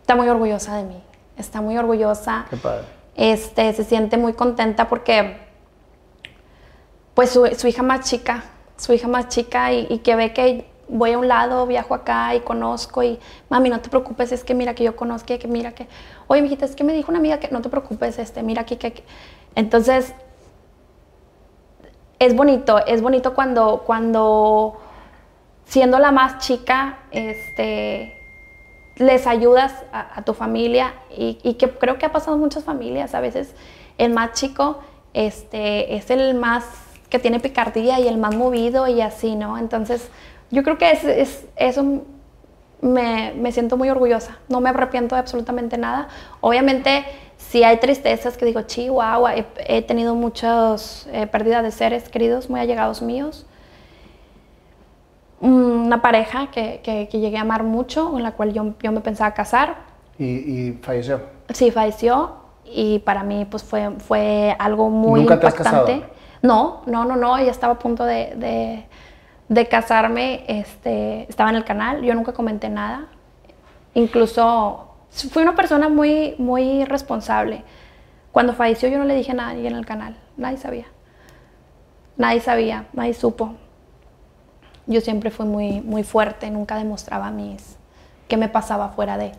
[0.00, 1.02] Está muy orgullosa de mí,
[1.36, 2.46] está muy orgullosa.
[2.50, 2.84] Qué padre.
[3.14, 5.38] Este, se siente muy contenta porque,
[7.14, 8.44] pues, su, su hija más chica,
[8.76, 12.34] su hija más chica y, y que ve que voy a un lado, viajo acá
[12.34, 13.18] y conozco y,
[13.48, 15.88] mami, no te preocupes, es que mira que yo conozco, que mira que,
[16.26, 18.76] oye, mijita, es que me dijo una amiga que no te preocupes, este, mira aquí
[18.76, 19.02] que,
[19.54, 20.14] entonces,
[22.18, 24.78] es bonito, es bonito cuando, cuando,
[25.64, 28.14] siendo la más chica, este,
[28.96, 33.20] les ayudas a, tu familia y, y, que creo que ha pasado muchas familias, a
[33.20, 33.54] veces
[33.96, 34.80] el más chico,
[35.14, 36.64] este, es el más
[37.12, 39.58] que tiene picardía y el más movido y así, ¿no?
[39.58, 40.08] Entonces,
[40.52, 42.04] yo creo que es, es eso
[42.82, 44.38] me, me, siento muy orgullosa.
[44.48, 46.08] No me arrepiento de absolutamente nada.
[46.40, 47.04] Obviamente,
[47.38, 52.50] si hay tristezas que digo, chihuahua, he, he tenido muchas eh, pérdidas de seres queridos
[52.50, 53.46] muy allegados míos.
[55.40, 59.00] Una pareja que, que, que, llegué a amar mucho, con la cual yo, yo me
[59.00, 59.76] pensaba casar.
[60.18, 61.22] ¿Y, ¿Y, falleció?
[61.48, 62.42] Sí, falleció.
[62.64, 65.62] Y para mí, pues fue, fue algo muy ¿Nunca impactante.
[65.62, 66.12] Te has casado?
[66.42, 67.38] No, no, no, no.
[67.38, 68.86] Ella estaba a punto de, de
[69.52, 73.08] de casarme, este, estaba en el canal, yo nunca comenté nada.
[73.92, 77.62] Incluso fui una persona muy, muy responsable.
[78.32, 80.86] Cuando falleció yo no le dije a nadie en el canal, nadie sabía.
[82.16, 83.54] Nadie sabía, nadie supo.
[84.86, 87.76] Yo siempre fui muy, muy fuerte, nunca demostraba mis
[88.28, 89.32] qué me pasaba fuera de.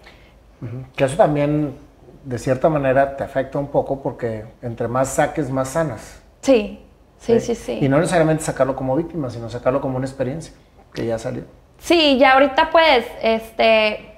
[0.96, 1.76] Que eso también,
[2.24, 6.22] de cierta manera, te afecta un poco porque entre más saques, más sanas.
[6.42, 6.83] Sí,
[7.24, 7.80] Sí, sí, sí.
[7.82, 10.54] Y no necesariamente sacarlo como víctima, sino sacarlo como una experiencia
[10.94, 11.44] que ya salió.
[11.78, 14.18] Sí, ya ahorita pues, este,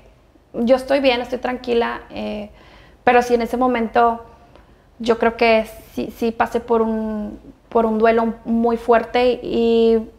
[0.53, 2.49] yo estoy bien, estoy tranquila, eh,
[3.03, 4.26] pero sí en ese momento
[4.97, 7.39] yo creo que sí, sí pasé por un,
[7.70, 10.10] por un duelo muy fuerte y,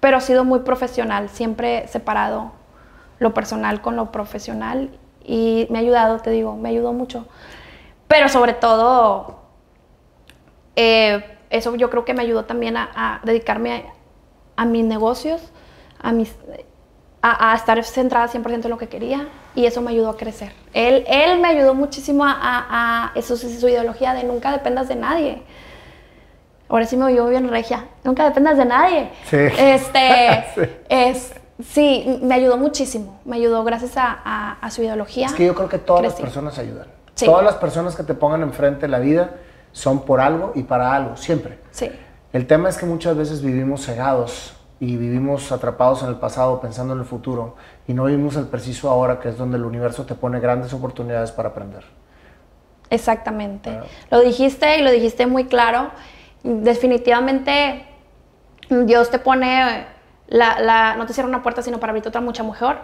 [0.00, 2.52] pero he sido muy profesional, siempre separado
[3.18, 4.90] lo personal con lo profesional
[5.24, 7.26] y me ha ayudado, te digo, me ayudó mucho.
[8.08, 9.38] Pero sobre todo,
[10.76, 13.84] eh, eso yo creo que me ayudó también a, a dedicarme
[14.56, 15.40] a, a, mis negocios,
[16.00, 16.34] a, mis,
[17.22, 20.52] a, estar centrada 100% en lo que quería y eso me ayudó a crecer.
[20.72, 25.42] Él, él me ayudó muchísimo a, eso, su ideología de nunca dependas de nadie.
[26.68, 29.10] ahora sí me oigo bien regia, nunca dependas de nadie.
[29.30, 29.36] Sí.
[29.58, 30.60] Este, Sí.
[30.88, 31.32] es,
[31.64, 35.26] sí, me ayudó muchísimo, me ayudó gracias a, a- a su ideología.
[35.26, 36.22] Es que yo creo que todas las Crecí.
[36.24, 36.86] personas ayudan.
[37.14, 37.26] Sí.
[37.26, 39.34] Todas las personas que te pongan enfrente en la vida
[39.72, 41.58] son por algo y para algo, siempre.
[41.70, 41.90] Sí,
[42.32, 46.92] El tema es que muchas veces vivimos cegados y vivimos atrapados en el pasado pensando
[46.94, 47.56] en el futuro
[47.86, 51.30] y no vivimos el preciso ahora que es donde el universo te pone grandes oportunidades
[51.32, 51.84] para aprender.
[52.90, 53.70] exactamente.
[53.70, 53.86] Claro.
[54.10, 55.90] Lo dijiste y lo dijiste muy claro.
[56.42, 57.86] Definitivamente
[58.68, 59.86] Dios te pone
[60.28, 62.78] la, la- no te cierra una puerta sino para abrirte otra mucha mejor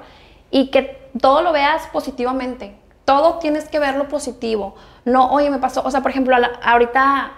[0.50, 2.74] y que todo lo veas positivamente.
[3.08, 4.74] Todo tienes que verlo positivo.
[5.06, 7.30] No, oye, me pasó, o sea, por ejemplo, ahorita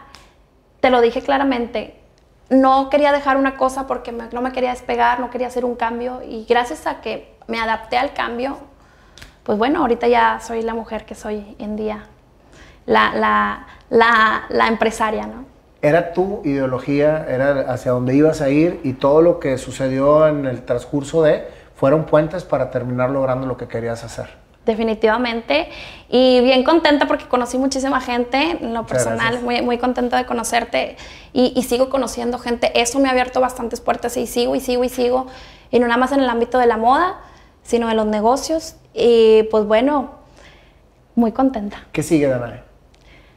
[0.81, 1.95] te lo dije claramente,
[2.49, 6.23] no quería dejar una cosa porque no me quería despegar, no quería hacer un cambio
[6.29, 8.59] y gracias a que me adapté al cambio,
[9.45, 12.07] pues bueno, ahorita ya soy la mujer que soy en día,
[12.87, 15.45] la, la, la, empresaria, ¿no?
[15.83, 20.47] Era tu ideología, era hacia donde ibas a ir y todo lo que sucedió en
[20.47, 21.47] el transcurso de
[21.77, 24.40] fueron puentes para terminar logrando lo que querías hacer.
[24.67, 25.69] Definitivamente.
[26.09, 30.97] Y bien contenta porque conocí muchísima gente en lo personal, muy, muy contenta de conocerte
[31.33, 32.79] y, y sigo conociendo gente.
[32.81, 35.27] Eso me ha abierto bastantes puertas y sigo y sigo y sigo.
[35.71, 37.21] Y no nada más en el ámbito de la moda,
[37.63, 38.77] sino de los negocios.
[38.93, 40.11] Y pues bueno,
[41.15, 41.85] muy contenta.
[41.93, 42.63] ¿Qué sigue, Danae?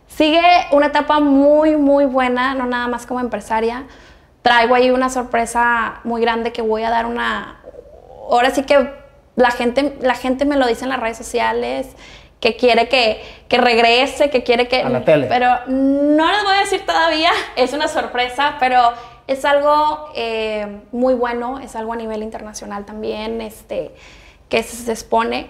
[0.08, 3.86] Sigue una etapa muy, muy buena, no nada más como empresaria.
[4.42, 7.62] Traigo ahí una sorpresa muy grande que voy a dar una...
[8.30, 9.03] Ahora sí que
[9.36, 11.88] la gente, la gente me lo dice en las redes sociales,
[12.40, 14.82] que quiere que, que regrese, que quiere que...
[14.82, 15.28] A la tele.
[15.28, 18.92] Pero no les voy a decir todavía, es una sorpresa, pero
[19.28, 23.96] es algo eh, muy bueno, es algo a nivel internacional también, este,
[24.50, 25.48] que se, expone.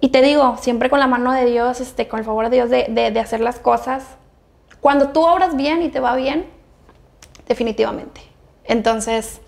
[0.00, 2.70] Y te digo, siempre con la mano de Dios, este, con el favor de Dios
[2.70, 4.04] de, de- de hacer las cosas.
[4.80, 6.46] Cuando tú obras bien y te va bien,
[7.48, 8.20] definitivamente.
[8.64, 9.40] Entonces,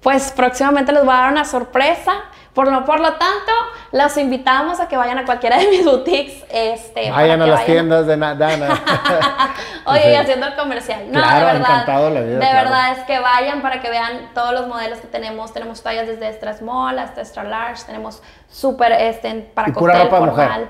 [0.00, 2.12] pues próximamente les voy a dar una sorpresa.
[2.60, 3.52] Por lo, por lo tanto,
[3.92, 6.44] los invitamos a que vayan a cualquiera de mis boutiques.
[6.50, 7.66] Este, Vayan a las vayan.
[7.72, 8.68] tiendas de Na- Dana.
[9.86, 10.14] Oye, Sí.
[10.14, 11.04] haciendo el comercial.
[11.10, 11.60] No, Claro, de verdad.
[11.70, 12.56] encantado la vida, De claro.
[12.68, 15.54] verdad es que vayan para que vean todos los modelos que tenemos.
[15.54, 17.82] Tenemos tallas desde extra small hasta extra large.
[17.86, 20.68] Tenemos súper este, para Y pura ropa mujer.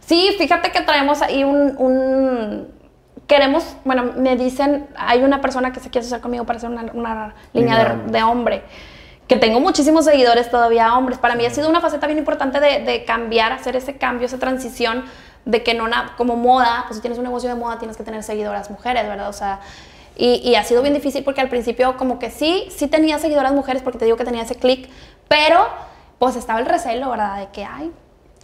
[0.00, 2.80] Sí, fíjate que traemos ahí un, un-
[3.26, 6.82] Queremos, bueno, me dicen, hay una persona que se quiere asociar conmigo para hacer una,
[6.92, 8.64] una línea Línea de, de hombre.
[9.30, 11.16] Que tengo muchísimos seguidores todavía hombres.
[11.18, 14.38] Para mí ha sido una faceta bien importante de, de cambiar, hacer ese cambio, esa
[14.38, 15.04] transición
[15.44, 18.02] de que no, na- como moda, pues si tienes un negocio de moda tienes que
[18.02, 19.28] tener seguidoras mujeres, ¿verdad?
[19.28, 19.60] O sea,
[20.16, 23.52] y, y ha sido bien difícil porque al principio como que sí, sí tenía seguidoras
[23.52, 24.90] mujeres porque te digo que tenía ese clic,
[25.28, 25.64] pero
[26.18, 27.36] pues estaba el recelo, ¿verdad?
[27.38, 27.92] De que, ay,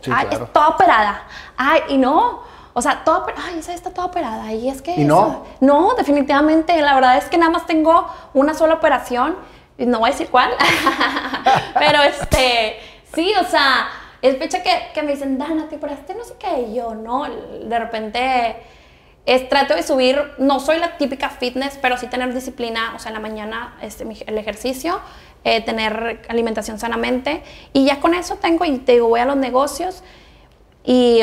[0.01, 0.45] Sí, ay, claro.
[0.45, 1.23] es toda operada.
[1.57, 2.43] Ay, y no.
[2.75, 4.53] O sea, toda, ay, esa está toda operada.
[4.53, 4.95] Y es que.
[4.95, 5.27] ¿Y no?
[5.27, 6.81] eso- no, definitivamente.
[6.81, 9.35] La verdad es que nada más tengo una sola operación.
[9.79, 10.51] No voy a decir cuál.
[11.79, 12.79] Pero este.
[13.15, 13.89] Sí, o sea,
[14.23, 16.73] es fecha que, que me dicen, Dana, te operaste no sé qué.
[16.75, 17.27] Yo, no.
[17.65, 18.57] De repente.
[19.27, 23.09] Es, trato de subir, no soy la típica fitness, pero sí tener disciplina, o sea,
[23.09, 25.01] en la mañana este, el ejercicio,
[25.43, 29.37] eh, tener alimentación sanamente, y ya con eso tengo, y te digo, voy a los
[29.37, 30.05] negocios,
[30.85, 31.23] y,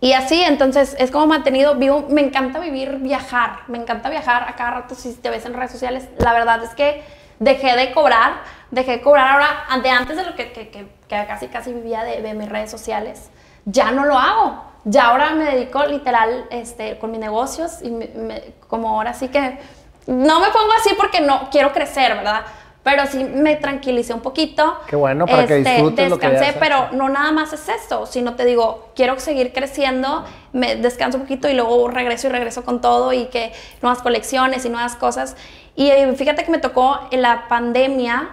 [0.00, 4.56] y así, entonces, es como mantenido, vivo, me encanta vivir, viajar, me encanta viajar a
[4.56, 7.04] cada rato, si te ves en redes sociales, la verdad es que
[7.42, 11.48] dejé de cobrar, dejé de cobrar ahora, de antes de lo que, que, que- casi
[11.48, 13.28] casi vivía de, de mis redes sociales,
[13.66, 18.54] ya no lo hago, ya ahora me dedico literal este, con mis negocios, y me-
[18.68, 19.58] como ahora sí que,
[20.06, 22.42] no me pongo así porque no quiero crecer, ¿verdad?
[22.84, 24.76] Pero sí me tranquilicé un poquito.
[24.88, 28.34] Qué bueno, para que disfrutes lo que Descansé, pero no nada más es esto, sino
[28.34, 32.80] te digo, quiero seguir creciendo, me descanso un poquito y luego regreso y regreso con
[32.80, 33.52] todo y que
[33.82, 35.36] nuevas colecciones y nuevas cosas.
[35.76, 38.30] Y eh, fíjate que me tocó en la pandemia,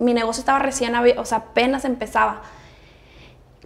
[0.00, 2.42] mi negocio estaba recién, o sea, apenas empezaba.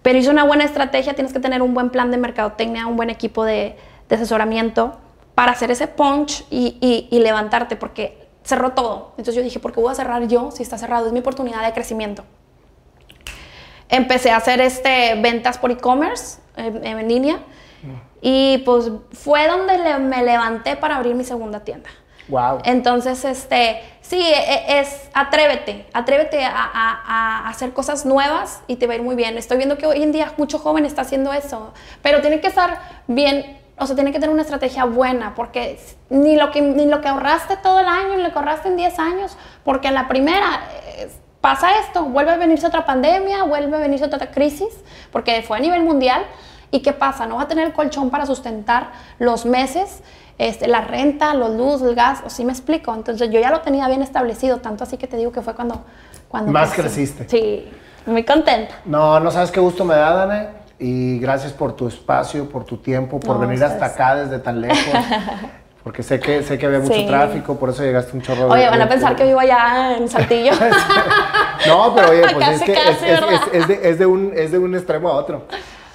[0.02, 3.08] Pero hice una buena estrategia, tienes que tener un buen plan de mercadotecnia, un buen
[3.08, 3.76] equipo de,
[4.08, 4.98] de asesoramiento
[5.34, 9.10] para hacer ese punch y, y- y levantarte, porque cerró todo.
[9.12, 11.06] Entonces yo dije, ¿por qué voy a cerrar yo si está cerrado?
[11.06, 12.24] Es mi oportunidad de crecimiento.
[13.88, 17.40] Empecé a hacer este, ventas por e-commerce en, en línea
[18.22, 21.90] y pues fue donde le- me levanté para abrir mi segunda tienda.
[22.28, 22.60] Wow.
[22.64, 24.32] Entonces, este, sí, e-
[24.76, 27.00] e- es, atrévete, atrévete a, a-
[27.44, 29.36] a hacer cosas nuevas y te va a ir muy bien.
[29.36, 32.78] Estoy viendo que hoy en día mucho joven está haciendo eso, pero tiene que estar
[33.08, 35.78] bien, o sea, tiene que tener una estrategia buena, porque
[36.10, 38.76] ni lo que, ni lo que ahorraste todo el año, ni lo que ahorraste en
[38.76, 40.60] 10 años, porque en la primera
[40.96, 41.10] eh,
[41.40, 44.68] pasa esto, vuelve a venirse otra pandemia, vuelve a venirse otra crisis,
[45.10, 46.22] porque fue a nivel mundial.
[46.70, 47.26] ¿Y qué pasa?
[47.26, 50.02] No va a tener el colchón para sustentar los meses
[50.38, 52.94] este, la renta, los luz, el gas, o sí me explico.
[52.94, 55.84] Entonces yo ya lo tenía bien establecido, tanto así que te digo que fue cuando...
[56.28, 56.80] cuando Más crecí.
[56.82, 57.28] creciste.
[57.28, 57.70] Sí,
[58.06, 58.74] muy contenta.
[58.84, 60.50] No, no sabes qué gusto me da, Dana.
[60.84, 64.60] Y gracias por tu espacio, por tu tiempo, por No, venir hasta acá desde tan
[64.60, 64.78] lejos.
[65.84, 67.06] Porque sé que, sé que había mucho Sí.
[67.06, 69.96] tráfico, por eso llegaste un chorro de- Oye, van a de- pensar que vivo allá
[69.96, 70.52] en Saltillo.
[71.66, 73.40] No, pero oye, pues es que es, casi, es- ¿verdad?
[73.52, 75.42] es- es de, es de un, es de un extremo a otro.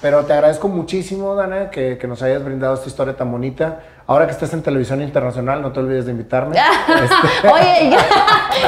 [0.00, 3.80] Pero te agradezco muchísimo, Dana, que, que nos hayas brindado esta historia tan bonita.
[4.06, 6.56] Ahora que estés en televisión internacional, no te olvides de invitarme.
[6.88, 7.96] Este, Oye,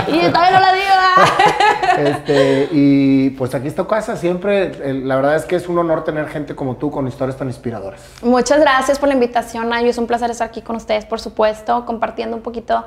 [0.08, 0.89] y, y todavía no la digo.
[1.98, 4.72] este, y pues aquí está tu casa, siempre.
[4.88, 7.48] el- la verdad es que es un honor tener gente como tú con historias tan
[7.48, 8.00] inspiradoras.
[8.22, 9.88] Muchas gracias por la invitación, Ayo.
[9.88, 12.84] Es un placer estar aquí con ustedes, por supuesto, compartiendo un poquito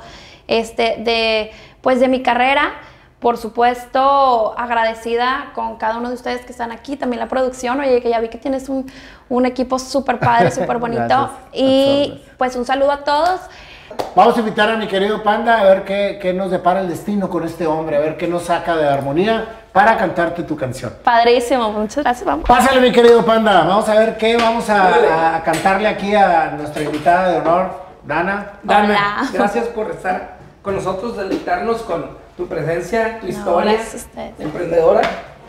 [0.47, 1.51] este, de,
[1.81, 2.73] pues, de mi carrera.
[3.19, 7.79] Por supuesto, agradecida con cada uno de ustedes que están aquí, también la producción.
[7.79, 8.85] Oye, que ya vi que tienes un,
[9.29, 11.29] un equipo súper padre, súper bonito.
[11.53, 13.39] Y pues un saludo a todos.
[14.15, 17.29] Vamos a invitar a mi querido Panda a ver qué, qué nos depara el destino
[17.29, 20.93] con este hombre, a ver qué nos saca de armonía para cantarte tu canción.
[21.03, 22.25] Padrísimo, muchas gracias.
[22.25, 22.47] Vamos.
[22.47, 23.63] Pásale, mi querido Panda.
[23.63, 27.71] Vamos a ver qué vamos a, a cantarle aquí a nuestra invitada de honor,
[28.05, 28.51] Dana.
[28.61, 29.29] Dana, Hola.
[29.33, 32.05] gracias por estar con nosotros, deleitarnos con
[32.37, 34.33] tu presencia, tu historia, gracias a ustedes.
[34.39, 35.01] emprendedora,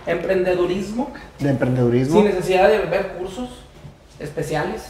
[0.06, 2.16] emprendedurismo, De emprendedurismo.
[2.16, 3.48] sin necesidad de ver cursos
[4.20, 4.82] especiales.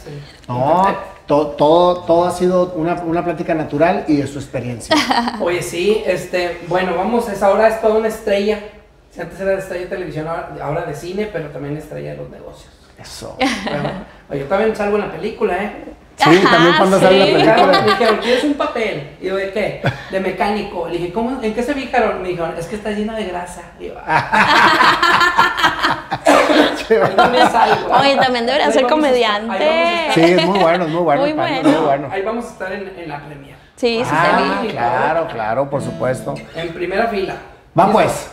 [0.47, 0.97] No, internet.
[1.27, 4.95] to- todo, todo ha sido una, una plática natural y de su experiencia.
[5.41, 8.59] Oye, sí, este, bueno, vamos, es ahora es toda una estrella.
[9.11, 12.29] Si antes era estrella de televisión, ahora, ahora de cine, pero también estrella de los
[12.29, 12.71] negocios.
[12.97, 13.37] Eso.
[13.65, 13.89] Bueno,
[14.29, 15.71] oye, yo también salgo en la película, ¿eh?
[16.17, 17.31] Sí, también cuando sale la sí.
[17.33, 17.81] Me película.
[17.81, 19.17] dijeron, ¿quieres un papel?
[19.21, 19.81] Y yo, ¿de qué?
[20.11, 20.87] De mecánico.
[20.87, 22.21] Le dije, ¿cómo, ¿en qué se fijaron?
[22.21, 23.63] Me dijeron, es que está llena de grasa.
[23.81, 24.05] Y yo, salgo.
[27.99, 29.51] Oye, también debería ser comediante.
[29.53, 30.13] ahí vamos a estar.
[30.13, 31.21] Sí, es muy bueno, es muy bueno.
[31.21, 31.69] Muy bueno.
[31.69, 32.07] Muy bueno.
[32.11, 33.55] Ahí vamos a estar en, en la premier.
[33.75, 34.69] Sí, sí, Ah, vi.
[34.69, 36.33] claro, claro, por supuesto.
[36.55, 37.35] En primera fila.
[37.77, 38.31] Va pues.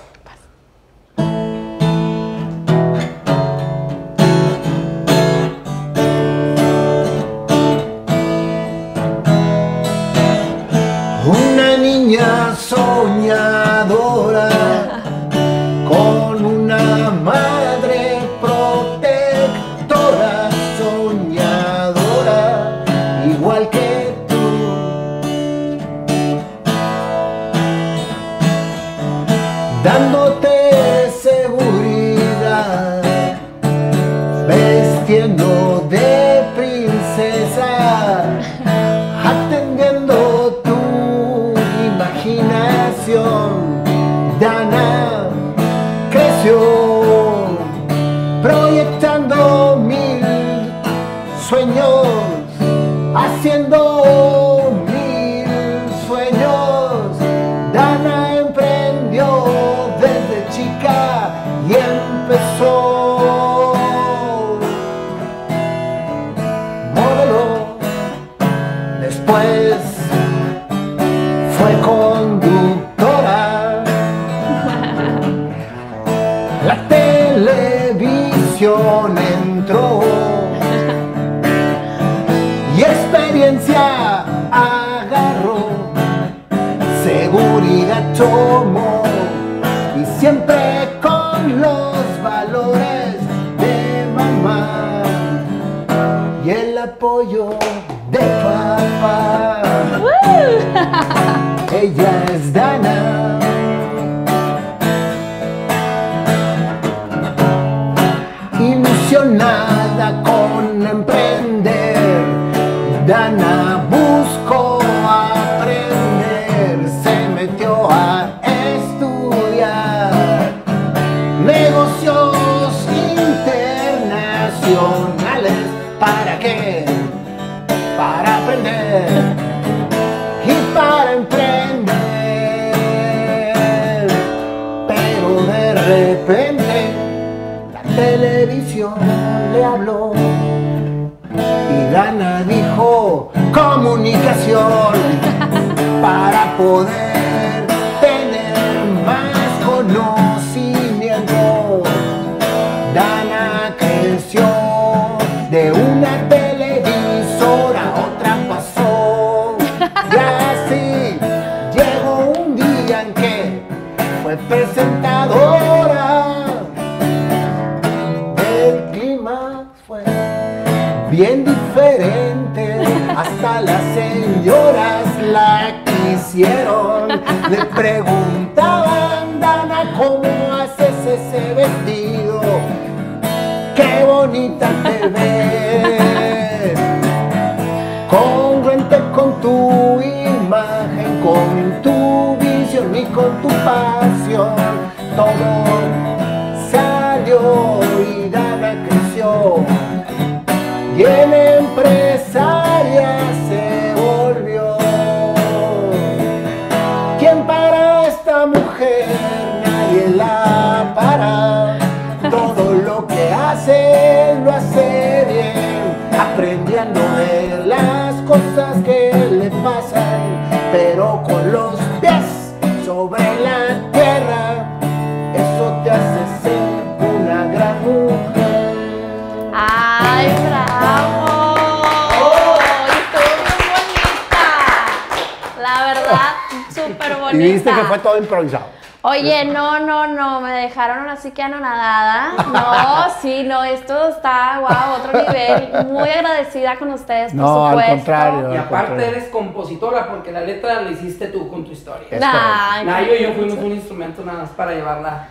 [237.71, 238.65] Que fue todo improvisado.
[239.05, 242.35] Oye, no, no, no, me dejaron así que anonadada.
[242.53, 245.87] No, sí, no, esto está, wow, otro nivel.
[245.87, 247.95] Muy agradecida con ustedes, por No, al supuesto.
[247.97, 248.41] contrario.
[248.41, 249.17] Y al aparte contrario.
[249.17, 252.07] eres compositora porque la letra la hiciste tú con tu historia.
[252.13, 255.27] Es Ay, Nayo y yo fuimos un instrumento nada más para llevarla.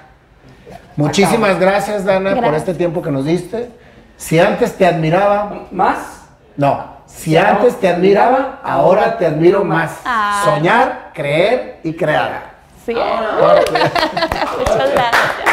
[0.97, 3.69] Muchísimas gracias, Dana, por este tiempo que nos diste.
[4.17, 6.27] Si antes te admiraba, ¿Más?
[6.57, 6.99] no.
[7.05, 9.99] Si antes te admiraba, ahora te admiro más.
[10.05, 10.43] Ah.
[10.45, 12.51] Soñar, creer y crear.
[12.85, 12.93] Sí.
[14.59, 15.50] Muchas gracias.